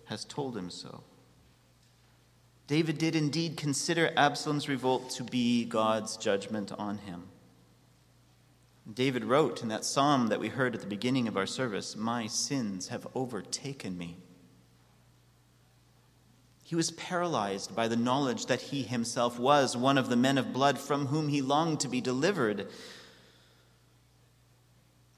[0.06, 1.04] has told him so.
[2.66, 7.24] David did indeed consider Absalom's revolt to be God's judgment on him.
[8.92, 12.26] David wrote in that psalm that we heard at the beginning of our service My
[12.28, 14.18] sins have overtaken me.
[16.64, 20.54] He was paralyzed by the knowledge that he himself was one of the men of
[20.54, 22.68] blood from whom he longed to be delivered.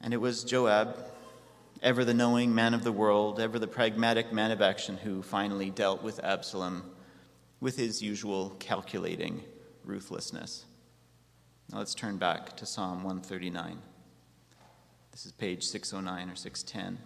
[0.02, 1.06] And it was Joab,
[1.82, 5.70] ever the knowing man of the world, ever the pragmatic man of action, who finally
[5.70, 6.92] dealt with Absalom
[7.60, 9.44] with his usual calculating
[9.86, 10.66] ruthlessness.
[11.72, 13.78] Now let's turn back to Psalm 139.
[15.12, 16.98] This is page 609 or 610.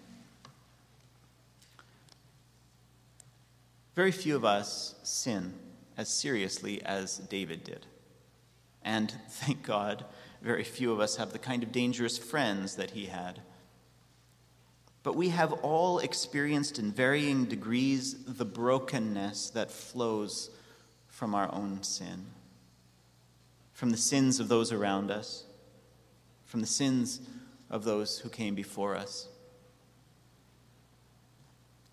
[3.95, 5.53] Very few of us sin
[5.97, 7.85] as seriously as David did.
[8.83, 10.05] And thank God,
[10.45, 13.41] very few of us have the kind of dangerous friends that he had.
[15.01, 20.51] But we have all experienced in varying degrees the brokenness that flows
[21.07, 22.27] from our own sin,
[23.73, 25.45] from the sins of those around us,
[26.43, 27.21] from the sins
[27.71, 29.27] of those who came before us.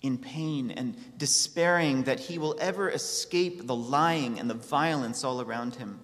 [0.03, 5.41] In pain and despairing that he will ever escape the lying and the violence all
[5.41, 6.01] around him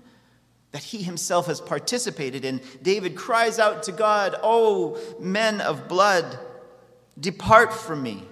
[0.78, 6.38] that he himself has participated in, David cries out to God, Oh, men of blood,
[7.18, 8.22] depart from me.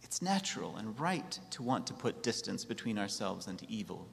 [0.00, 4.08] It's natural and right to want to put distance between ourselves and evil.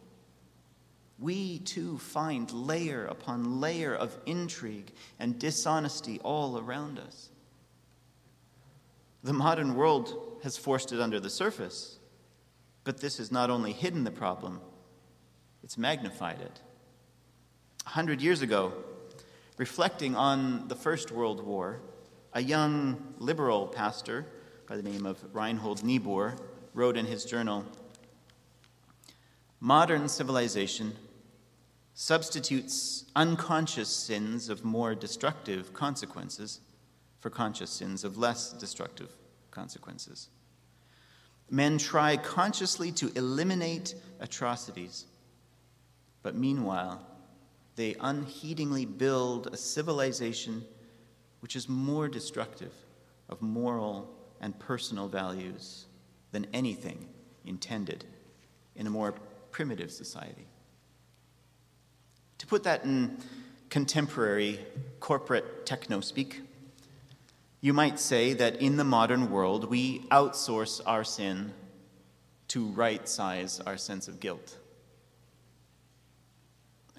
[1.18, 7.30] We too find layer upon layer of intrigue and dishonesty all around us.
[9.24, 11.98] The modern world has forced it under the surface,
[12.84, 14.60] but this has not only hidden the problem,
[15.64, 16.62] it's magnified it.
[17.86, 18.74] A hundred years ago,
[19.58, 21.82] reflecting on the First World War,
[22.34, 24.26] a young liberal pastor
[24.68, 26.36] by the name of Reinhold Niebuhr
[26.74, 27.66] wrote in his journal
[29.60, 30.96] Modern civilization
[31.94, 36.62] substitutes unconscious sins of more destructive consequences
[37.20, 39.10] for conscious sins of less destructive
[39.52, 40.30] consequences.
[41.50, 45.06] Men try consciously to eliminate atrocities
[46.24, 47.06] but meanwhile,
[47.76, 50.66] they unheedingly build a civilization
[51.40, 52.74] which is more destructive
[53.30, 54.10] of moral
[54.42, 55.86] and personal values
[56.32, 57.08] than anything
[57.46, 58.06] intended
[58.76, 59.14] in a more
[59.52, 60.48] primitive society.
[62.40, 63.18] To put that in
[63.70, 64.60] contemporary
[65.00, 66.42] corporate techno speak,
[67.62, 71.54] you might say that in the modern world, we outsource our sin
[72.50, 74.58] to right size our sense of guilt.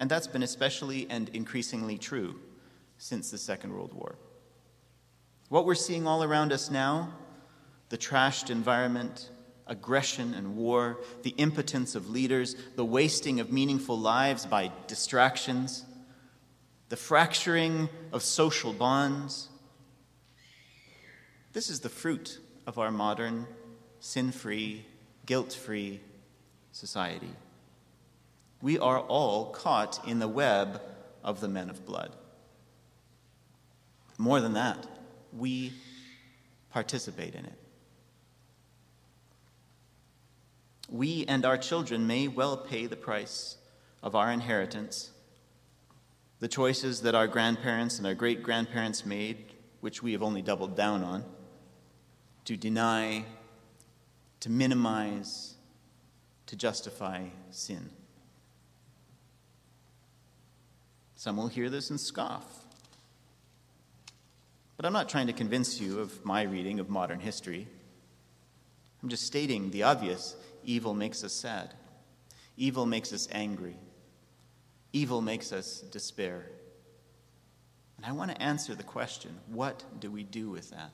[0.01, 2.39] And that's been especially and increasingly true
[2.97, 4.15] since the Second World War.
[5.49, 7.13] What we're seeing all around us now
[7.89, 9.29] the trashed environment,
[9.67, 15.85] aggression and war, the impotence of leaders, the wasting of meaningful lives by distractions,
[16.87, 19.49] the fracturing of social bonds.
[21.51, 23.45] This is the fruit of our modern,
[23.99, 24.85] sin free,
[25.25, 25.99] guilt free
[26.71, 27.35] society
[28.61, 30.81] we are all caught in the web
[31.23, 32.11] of the men of blood.
[34.17, 34.85] More than that,
[35.35, 35.73] we
[36.71, 37.57] participate in it.
[40.89, 43.57] We and our children may well pay the price
[44.03, 45.11] of our inheritance,
[46.39, 50.75] the choices that our grandparents and our great grandparents made, which we have only doubled
[50.75, 51.23] down on,
[52.45, 53.23] to deny,
[54.41, 55.55] to minimize,
[56.47, 57.89] to justify sin.
[61.21, 62.65] Some will hear this and scoff.
[64.75, 67.67] But I'm not trying to convince you of my reading of modern history.
[69.03, 71.75] I'm just stating the obvious evil makes us sad,
[72.57, 73.75] evil makes us angry,
[74.93, 76.47] evil makes us despair.
[77.97, 80.89] And I want to answer the question what do we do with that?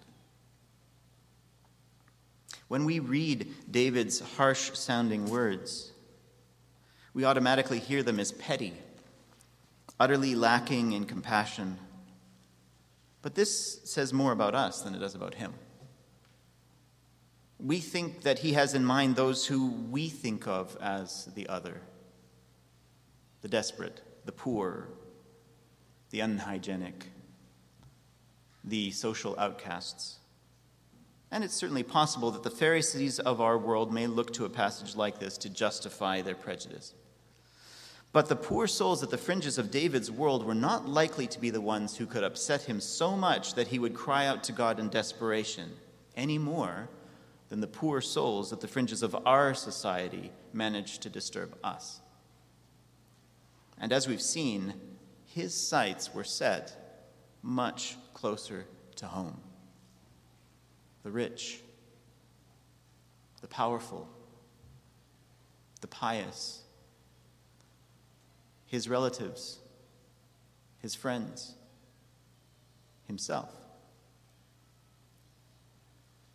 [2.68, 5.94] When we read David's harsh sounding words,
[7.14, 8.74] we automatically hear them as petty,
[10.00, 11.78] utterly lacking in compassion.
[13.22, 15.54] But this says more about us than it does about him.
[17.60, 21.82] We think that he has in mind those who we think of as the other
[23.44, 24.90] the desperate, the poor,
[26.10, 27.06] the unhygienic,
[28.64, 30.18] the social outcasts.
[31.32, 34.96] And it's certainly possible that the Pharisees of our world may look to a passage
[34.96, 36.94] like this to justify their prejudice.
[38.14, 41.50] But the poor souls at the fringes of David's world were not likely to be
[41.50, 44.80] the ones who could upset him so much that he would cry out to God
[44.80, 45.72] in desperation,
[46.16, 46.90] any more
[47.50, 52.00] than the poor souls at the fringes of our society managed to disturb us.
[53.80, 54.74] And as we've seen,
[55.26, 56.76] his sights were set
[57.44, 59.40] much closer to home.
[61.04, 61.62] The rich,
[63.42, 64.10] the powerful,
[65.82, 66.64] the pious,
[68.68, 69.60] his relatives,
[70.80, 71.56] his friends,
[73.08, 73.50] himself.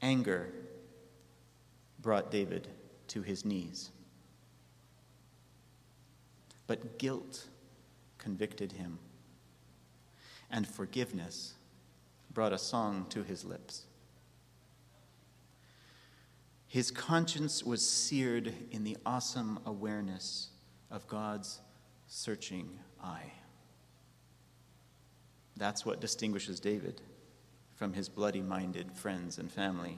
[0.00, 0.48] Anger
[2.00, 2.66] brought David
[3.08, 3.90] to his knees.
[6.66, 7.46] But guilt
[8.18, 8.98] convicted him,
[10.50, 11.54] and forgiveness
[12.32, 13.84] brought a song to his lips.
[16.66, 20.48] His conscience was seared in the awesome awareness
[20.90, 21.60] of God's
[22.14, 22.68] searching
[23.02, 23.32] eye.
[25.56, 27.00] That's what distinguishes David
[27.74, 29.96] from his bloody minded friends and family.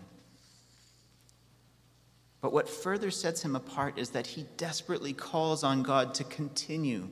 [2.41, 7.09] But what further sets him apart is that he desperately calls on God to continue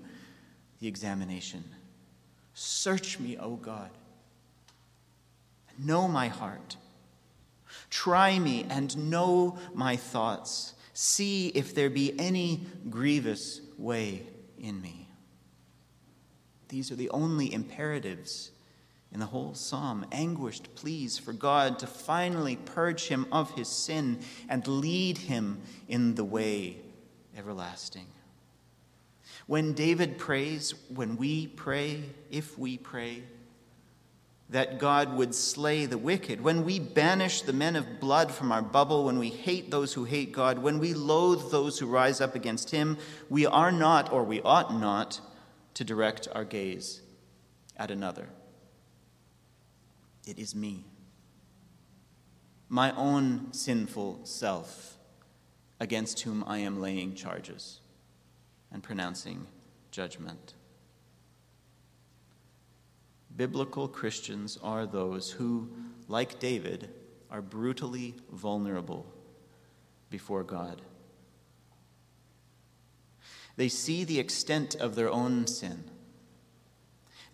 [0.79, 1.65] the examination.
[2.55, 3.91] Search me, O God.
[5.81, 6.77] Know my heart.
[7.91, 10.75] Try me and know my thoughts.
[10.95, 14.27] See if there be any grievous way
[14.63, 15.09] in me.
[16.69, 18.53] These are the only imperatives
[19.13, 24.21] in the whole psalm, anguished pleas for God to finally purge him of his sin
[24.49, 26.79] and lead him in the way
[27.37, 28.07] everlasting.
[29.47, 33.23] When David prays, when we pray, if we pray,
[34.53, 38.61] that God would slay the wicked, when we banish the men of blood from our
[38.61, 42.35] bubble, when we hate those who hate God, when we loathe those who rise up
[42.35, 42.99] against him,
[43.31, 45.21] we are not, or we ought not,
[45.73, 47.01] to direct our gaze
[47.79, 48.29] at another.
[50.27, 50.85] It is me,
[52.69, 54.99] my own sinful self,
[55.81, 57.81] against whom I am laying charges
[58.71, 59.47] and pronouncing
[59.91, 60.53] judgment.
[63.37, 65.71] Biblical Christians are those who,
[66.09, 66.91] like David,
[67.31, 69.07] are brutally vulnerable
[70.11, 70.83] before God.
[73.57, 75.85] They see the extent of their own sin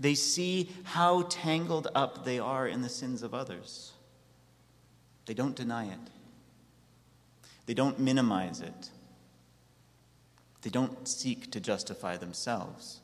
[0.00, 3.92] they see how tangled up they are in the sins of others.
[5.26, 6.10] They don't deny it,
[7.66, 8.90] they don't minimize it,
[10.62, 13.00] they don't seek to justify themselves.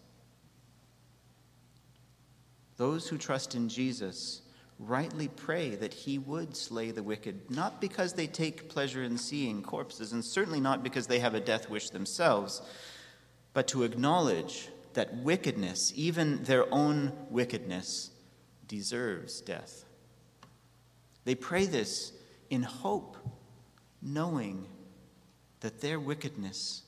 [2.77, 4.43] Those who trust in Jesus
[4.79, 9.63] rightly pray that he would slay the wicked, not because they take pleasure in seeing
[9.63, 12.61] corpses, and certainly not because they have a death wish themselves,
[13.53, 18.11] but to acknowledge that wickedness, even their own wickedness,
[18.67, 19.85] deserves death.
[21.25, 22.13] They pray this
[22.51, 23.17] in hope,
[24.03, 24.67] knowing
[25.61, 26.83] that their wickedness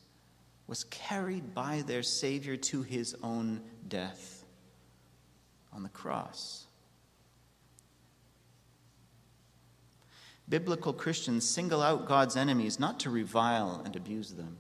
[0.67, 4.37] was carried by their Savior to his own death
[5.77, 6.65] on the cross.
[10.49, 14.57] Biblical Christians single out God's enemies not to revile and abuse them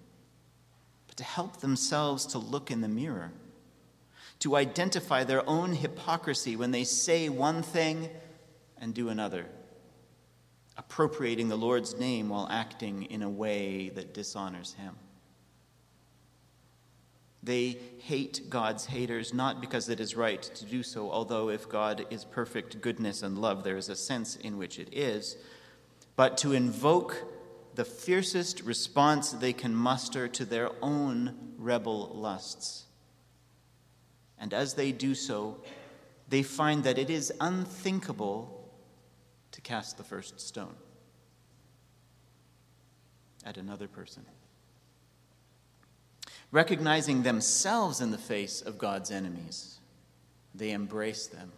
[1.07, 3.33] but to help themselves to look in the mirror,
[4.41, 8.11] to identify their own hypocrisy when they say one thing
[8.79, 9.47] and do another,
[10.77, 14.95] appropriating the Lord's name while acting in a way that dishonors Him.
[17.43, 22.07] They hate God's haters not because it is right to do so, although if God
[22.11, 25.37] is perfect goodness and love, there is a sense in which it is,
[26.17, 27.25] but to invoke
[27.75, 32.85] the fiercest response they can muster to their own rebel lusts.
[34.39, 35.59] And as they do so,
[36.29, 38.71] they find that it is unthinkable
[39.53, 40.75] to cast the first stone
[43.45, 44.25] at another person.
[46.51, 49.79] Recognizing themselves in the face of God's enemies,
[50.55, 51.53] they embrace them.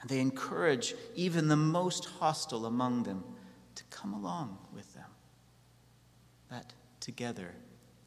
[0.00, 3.22] And they encourage even the most hostile among them
[3.74, 5.10] to come along with them,
[6.50, 7.54] that together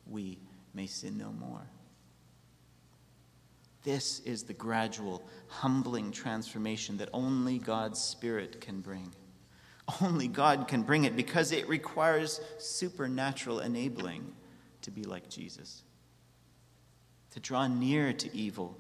[0.08, 0.39] we
[0.74, 1.68] may sin no more.
[3.84, 9.14] This is the gradual, humbling transformation that only God's Spirit can bring.
[10.02, 14.34] Only God can bring it because it requires supernatural enabling
[14.84, 15.84] to be like Jesus,
[17.32, 18.78] to draw near to evil,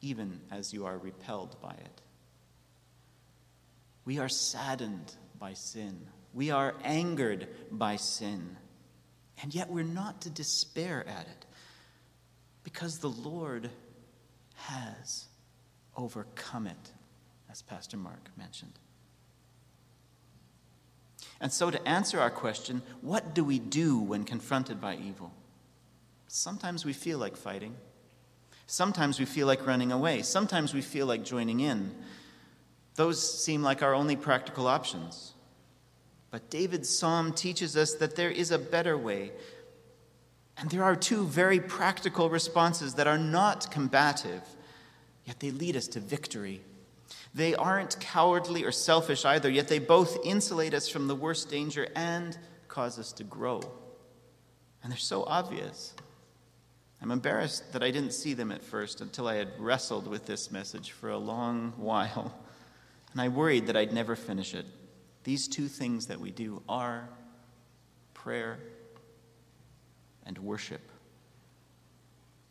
[0.00, 2.02] even as you are repelled by it.
[4.04, 8.56] We are saddened by sin, we are angered by sin,
[9.42, 11.46] and yet we're not to despair at it
[12.62, 13.70] because the Lord
[14.54, 15.26] has
[15.96, 16.92] overcome it,
[17.50, 18.78] as Pastor Mark mentioned.
[21.40, 25.32] And so, to answer our question, what do we do when confronted by evil?
[26.28, 27.76] Sometimes we feel like fighting.
[28.66, 30.22] Sometimes we feel like running away.
[30.22, 31.94] Sometimes we feel like joining in.
[32.96, 35.34] Those seem like our only practical options.
[36.30, 39.32] But David's psalm teaches us that there is a better way.
[40.56, 44.42] And there are two very practical responses that are not combative,
[45.24, 46.62] yet they lead us to victory.
[47.36, 51.86] They aren't cowardly or selfish either, yet they both insulate us from the worst danger
[51.94, 53.60] and cause us to grow.
[54.82, 55.92] And they're so obvious.
[57.02, 60.50] I'm embarrassed that I didn't see them at first until I had wrestled with this
[60.50, 62.34] message for a long while.
[63.12, 64.64] And I worried that I'd never finish it.
[65.24, 67.06] These two things that we do are
[68.14, 68.58] prayer
[70.24, 70.90] and worship.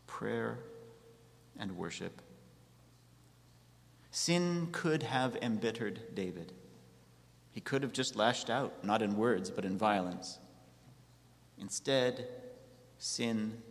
[0.05, 0.59] Prayer
[1.57, 2.21] and worship.
[4.15, 6.53] Sin could have embittered David.
[7.51, 10.39] He could have just lashed out, not in words, but in violence.
[11.57, 12.25] Instead,
[12.97, 13.61] sin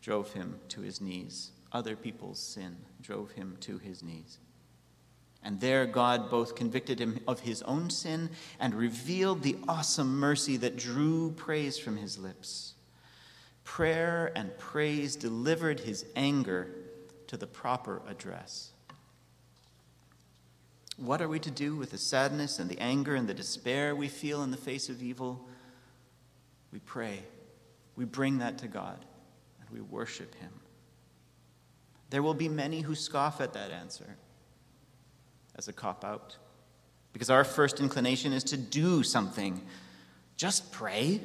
[0.00, 1.50] drove him to his knees.
[1.72, 4.38] Other people's sin drove him to his knees.
[5.42, 8.30] And there, God both convicted him of his own sin
[8.60, 12.74] and revealed the awesome mercy that drew praise from his lips.
[13.64, 16.70] Prayer and praise delivered his anger
[17.26, 18.70] to the proper address.
[20.98, 24.08] What are we to do with the sadness and the anger and the despair we
[24.08, 25.46] feel in the face of evil?
[26.72, 27.20] We pray.
[27.94, 29.04] We bring that to God
[29.60, 30.50] and we worship Him.
[32.10, 34.16] There will be many who scoff at that answer
[35.54, 36.36] as a cop out
[37.12, 39.62] because our first inclination is to do something.
[40.36, 41.20] Just pray.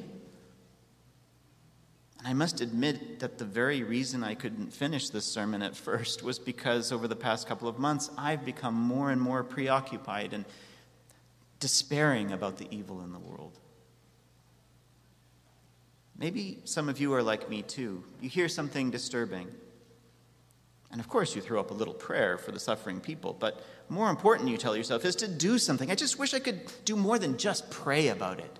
[2.24, 6.22] And I must admit that the very reason I couldn't finish this sermon at first
[6.22, 10.46] was because over the past couple of months, I've become more and more preoccupied and
[11.60, 13.58] despairing about the evil in the world.
[16.16, 18.02] Maybe some of you are like me too.
[18.22, 19.48] You hear something disturbing.
[20.90, 23.34] And of course, you throw up a little prayer for the suffering people.
[23.34, 25.90] But more important, you tell yourself, is to do something.
[25.90, 28.58] I just wish I could do more than just pray about it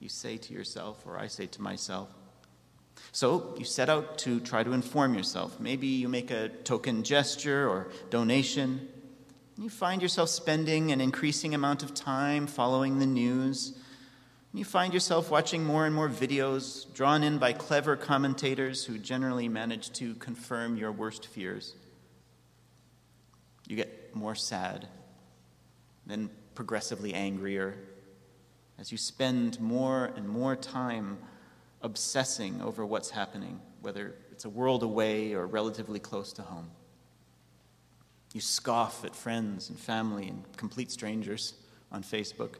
[0.00, 2.08] you say to yourself, or I say to myself.
[3.12, 5.58] So you set out to try to inform yourself.
[5.60, 8.88] Maybe you make a token gesture or donation.
[9.56, 13.76] You find yourself spending an increasing amount of time following the news.
[14.54, 19.48] You find yourself watching more and more videos drawn in by clever commentators who generally
[19.48, 21.74] manage to confirm your worst fears.
[23.66, 24.88] You get more sad,
[26.06, 27.76] then progressively angrier,
[28.78, 31.18] as you spend more and more time
[31.82, 36.70] obsessing over what's happening, whether it's a world away or relatively close to home.
[38.32, 41.54] You scoff at friends and family and complete strangers
[41.90, 42.56] on Facebook.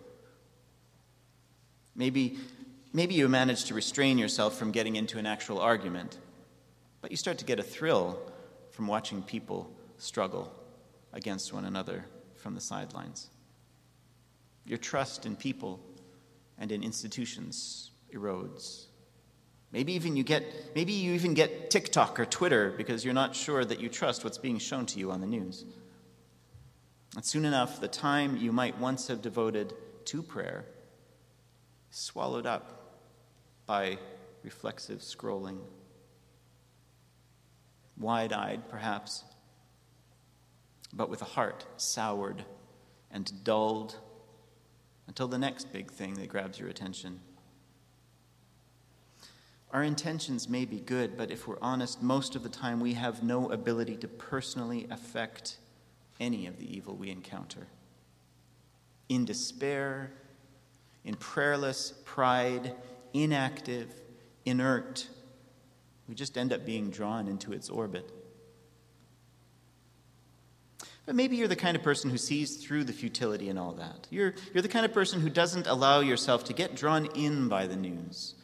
[1.94, 2.38] Maybe,
[2.92, 6.18] maybe you manage to restrain yourself from getting into an actual argument,
[7.00, 8.18] but you start to get a thrill
[8.70, 10.52] from watching people struggle
[11.12, 12.04] against one another
[12.36, 13.28] from the sidelines.
[14.64, 15.80] Your trust in people
[16.58, 18.86] and in institutions erodes.
[19.70, 20.44] Maybe even you get
[20.74, 24.38] maybe you even get TikTok or Twitter because you're not sure that you trust what's
[24.38, 25.64] being shown to you on the news.
[27.14, 29.74] And soon enough, the time you might once have devoted
[30.06, 30.64] to prayer
[31.90, 32.96] is swallowed up
[33.66, 33.98] by
[34.42, 35.58] reflexive scrolling.
[37.98, 39.24] Wide eyed, perhaps,
[40.92, 42.44] but with a heart soured
[43.10, 43.96] and dulled
[45.08, 47.18] until the next big thing that grabs your attention.
[49.72, 53.22] Our intentions may be good, but if we're honest, most of the time we have
[53.22, 55.56] no ability to personally affect
[56.20, 57.66] any of the evil we encounter.
[59.08, 60.12] In despair,
[61.04, 62.74] in prayerless pride,
[63.12, 63.92] inactive,
[64.44, 65.08] inert,
[66.08, 68.10] we just end up being drawn into its orbit.
[71.08, 74.06] But maybe you're the kind of person who sees through the futility and all that.
[74.10, 77.66] You're, you're the kind of person who doesn't allow yourself to get drawn in by
[77.66, 78.34] the news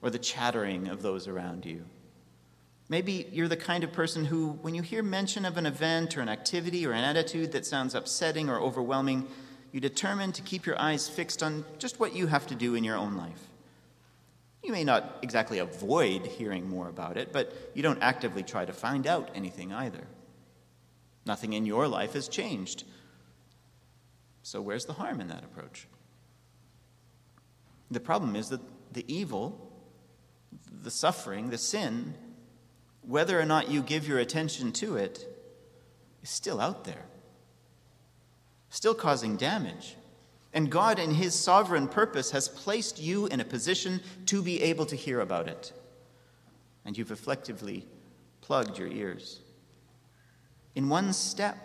[0.00, 1.84] or the chattering of those around you.
[2.88, 6.22] Maybe you're the kind of person who, when you hear mention of an event or
[6.22, 9.28] an activity or an attitude that sounds upsetting or overwhelming,
[9.70, 12.84] you determine to keep your eyes fixed on just what you have to do in
[12.84, 13.50] your own life.
[14.62, 18.72] You may not exactly avoid hearing more about it, but you don't actively try to
[18.72, 20.06] find out anything either.
[21.26, 22.84] Nothing in your life has changed.
[24.42, 25.86] So, where's the harm in that approach?
[27.90, 28.60] The problem is that
[28.92, 29.72] the evil,
[30.82, 32.14] the suffering, the sin,
[33.02, 35.26] whether or not you give your attention to it,
[36.22, 37.04] is still out there,
[38.70, 39.96] still causing damage.
[40.52, 44.86] And God, in His sovereign purpose, has placed you in a position to be able
[44.86, 45.72] to hear about it.
[46.84, 47.86] And you've effectively
[48.40, 49.40] plugged your ears.
[50.74, 51.56] In one step,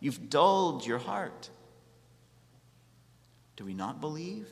[0.00, 1.50] you've dulled your heart.
[3.56, 4.48] Do we not believe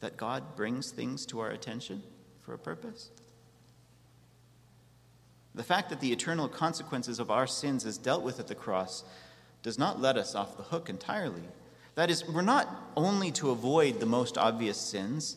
[0.00, 2.02] that God brings things to our attention
[2.40, 3.10] for a purpose?
[5.54, 9.04] The fact that the eternal consequences of our sins is dealt with at the cross
[9.62, 11.42] does not let us off the hook entirely.
[11.94, 15.36] That is, we're not only to avoid the most obvious sins,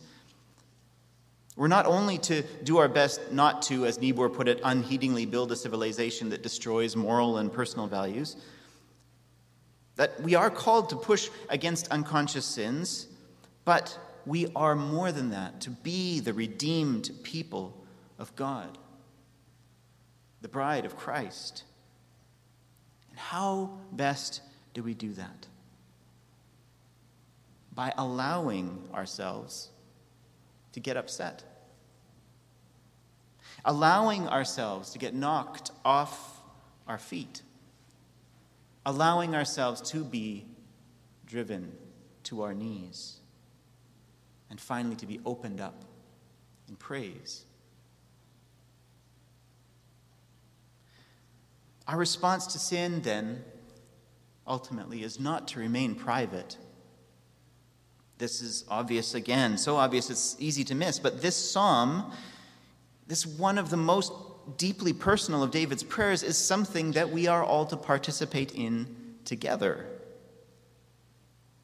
[1.56, 5.52] we're not only to do our best not to, as Niebuhr put it, unheedingly build
[5.52, 8.36] a civilization that destroys moral and personal values,
[9.96, 13.08] that we are called to push against unconscious sins,
[13.64, 17.78] but we are more than that, to be the redeemed people
[18.20, 18.78] of God,
[20.42, 21.64] the bride of Christ.
[23.12, 24.42] And how best
[24.74, 25.48] do we do that?
[27.74, 29.70] By allowing ourselves
[30.76, 31.42] to get upset.
[33.64, 36.42] Allowing ourselves to get knocked off
[36.86, 37.42] our feet.
[38.86, 40.46] Allowing ourselves to be
[41.26, 41.72] driven
[42.24, 43.20] to our knees.
[44.50, 45.86] And finally, to be opened up
[46.68, 47.46] in praise.
[51.88, 53.46] Our response to sin, then,
[54.46, 56.58] ultimately, is not to remain private
[58.18, 61.00] this is obvious again, so obvious it's easy to miss.
[61.00, 62.12] But this psalm,
[63.08, 64.14] this one of the most
[64.58, 69.86] deeply personal of David's prayers, is something that we are all to participate in together.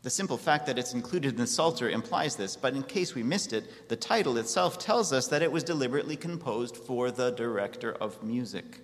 [0.04, 3.22] The simple fact that it's included in the Psalter implies this, but in case we
[3.22, 7.94] missed it, the title itself tells us that it was deliberately composed for the director
[7.94, 8.80] of music.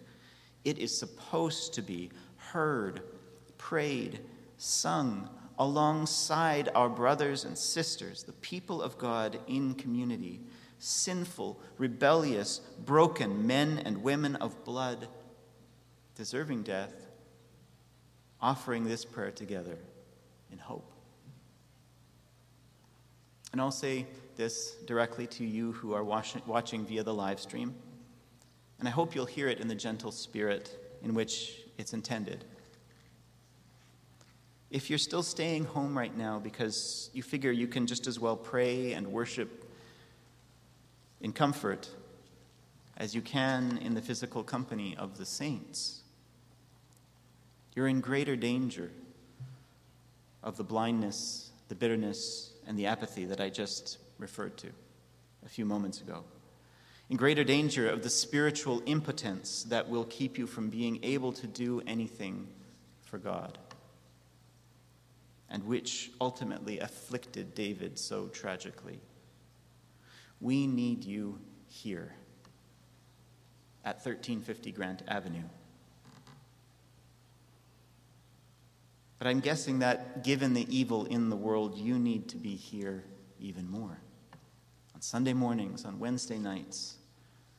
[0.64, 3.02] It is supposed to be heard,
[3.58, 4.20] prayed,
[4.58, 5.28] sung,
[5.60, 10.42] alongside our brothers and sisters, the people of God in community,
[10.80, 15.08] sinful, rebellious, broken men and women of blood,
[16.16, 16.94] deserving death,
[18.40, 19.78] offering this prayer together
[20.52, 20.92] in hope.
[23.52, 24.06] And I'll say
[24.36, 27.74] this directly to you who are watching via the live stream,
[28.78, 32.46] and I hope you'll hear it in the gentle spirit in which it's intended.
[34.70, 38.36] If you're still staying home right now because you figure you can just as well
[38.36, 39.66] pray and worship
[41.22, 41.90] in comfort
[42.98, 46.02] as you can in the physical company of the saints,
[47.76, 48.92] you're in greater danger
[50.44, 54.68] of the blindness, the bitterness, and the apathy that I just referred to
[55.46, 56.24] a few moments ago.
[57.10, 61.48] In greater danger of the spiritual impotence that will keep you from being able to
[61.48, 62.48] do anything
[63.02, 63.58] for God
[65.50, 69.00] and which ultimately afflicted David so tragically.
[70.42, 72.14] We need you here
[73.86, 75.44] at 1350 Grant Avenue.
[79.18, 83.04] But I'm guessing that given the evil in the world, you need to be here
[83.40, 84.00] even more.
[84.94, 86.98] On Sunday mornings, on Wednesday nights,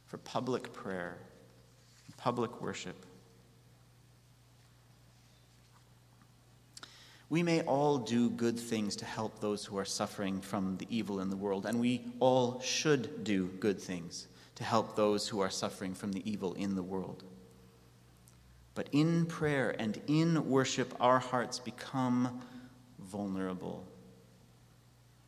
[0.07, 1.19] for public prayer,
[2.17, 3.07] public worship,
[7.31, 11.21] We may all do good things to help those who are suffering from the evil
[11.21, 15.51] in the world, and we all should do good things to help those who are
[15.51, 17.25] suffering from the evil in the world.
[18.75, 22.41] But in prayer and in worship, our hearts become
[22.99, 23.87] vulnerable.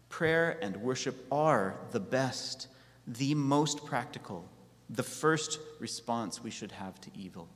[0.09, 2.69] Prayer and worship are the best,
[3.07, 4.49] the most practical,
[4.89, 7.49] the first response we should have to evil.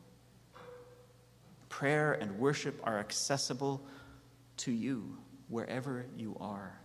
[1.69, 3.81] Prayer and worship are accessible
[4.59, 5.17] to you
[5.49, 6.79] wherever you are.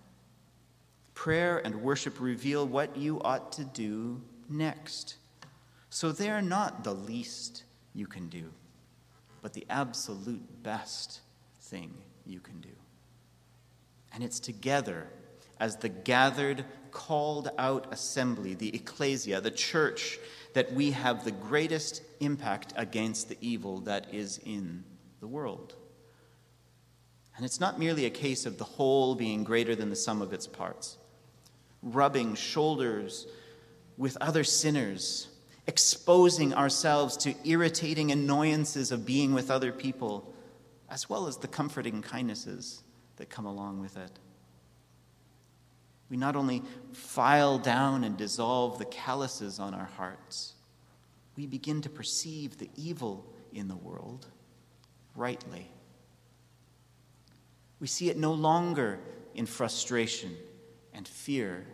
[1.14, 5.16] Prayer and worship reveal what you ought to do next.
[5.90, 7.64] So they're not the least
[7.94, 8.52] you can do,
[9.42, 11.22] but the absolute best
[11.62, 11.94] thing
[12.26, 12.70] you can do.
[14.14, 15.08] And it's together
[15.60, 20.18] as the gathered, called out assembly, the ecclesia, the church,
[20.54, 24.84] that we have the greatest impact against the evil that is in
[25.20, 25.76] the world.
[27.40, 30.34] And it's not merely a case of the whole being greater than the sum of
[30.34, 30.98] its parts,
[31.82, 33.28] rubbing shoulders
[33.96, 35.30] with other sinners,
[35.66, 40.34] exposing ourselves to irritating annoyances of being with other people,
[40.90, 42.84] as well as the comforting kindnesses
[43.16, 44.12] that come along with it.
[46.10, 46.62] We not only
[46.92, 50.56] file down and dissolve the calluses on our hearts,
[51.38, 54.28] we begin to perceive the evil in the world
[55.16, 55.72] rightly.
[57.80, 59.00] We see it no longer
[59.36, 60.36] in frustration
[60.94, 61.66] and fear,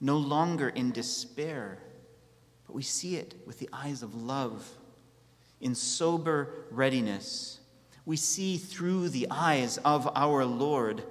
[0.00, 1.78] no longer in despair,
[2.66, 4.68] but we see it with the eyes of love,
[5.60, 7.60] in sober readiness.
[8.04, 11.04] We see through the eyes of our Lord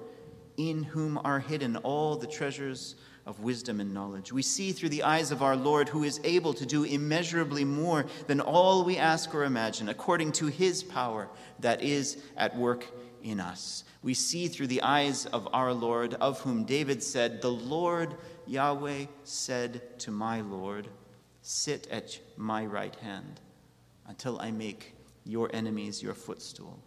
[0.57, 2.95] in whom are hidden all the treasures
[3.25, 4.33] of wisdom and knowledge.
[4.33, 8.05] We see through the eyes of our Lord, who is able to do immeasurably more
[8.27, 12.85] than all we ask or imagine, according to his power that is at work
[13.23, 13.83] in us.
[14.03, 18.15] We see through the eyes of our Lord, of whom David said, The Lord
[18.47, 20.87] Yahweh said to my Lord,
[21.41, 23.39] Sit at my right hand
[24.07, 26.79] until I make your enemies your footstool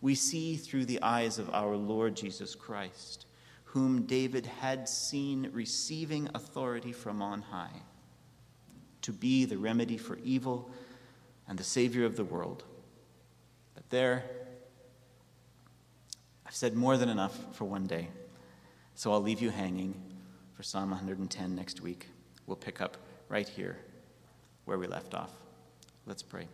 [0.00, 3.26] we see through the eyes of our Lord Jesus Christ,
[3.64, 7.82] whom David had seen receiving authority from on high
[9.02, 10.70] to be the remedy for evil
[11.48, 12.64] and the Savior of the world.
[13.74, 14.24] But there,
[16.48, 18.08] I've said more than enough for one day,
[18.94, 19.94] so I'll leave you hanging
[20.54, 22.06] for Psalm 110 next week.
[22.46, 22.96] We'll pick up
[23.28, 23.76] right here
[24.64, 25.30] where we left off.
[26.06, 26.48] Let's pray.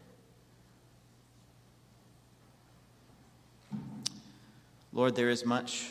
[4.92, 5.88] Lord, there is much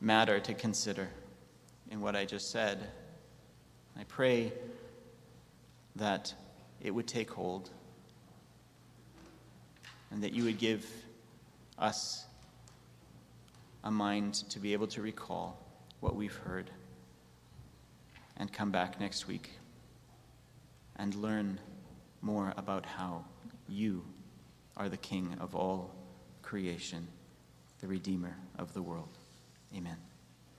[0.00, 1.08] matter to consider
[1.92, 2.80] in what I just said.
[3.96, 4.52] I pray
[5.94, 6.34] that
[6.82, 7.70] it would take hold
[10.10, 10.84] and that you would give
[11.78, 12.24] us
[13.84, 15.58] a mind to be able to recall
[16.00, 16.70] what we've heard
[18.36, 19.52] and come back next week
[20.96, 21.58] and learn
[22.20, 23.24] more about how
[23.68, 24.02] you
[24.76, 25.94] are the King of all
[26.42, 27.06] creation,
[27.80, 29.16] the Redeemer of the world.
[29.74, 29.96] Amen.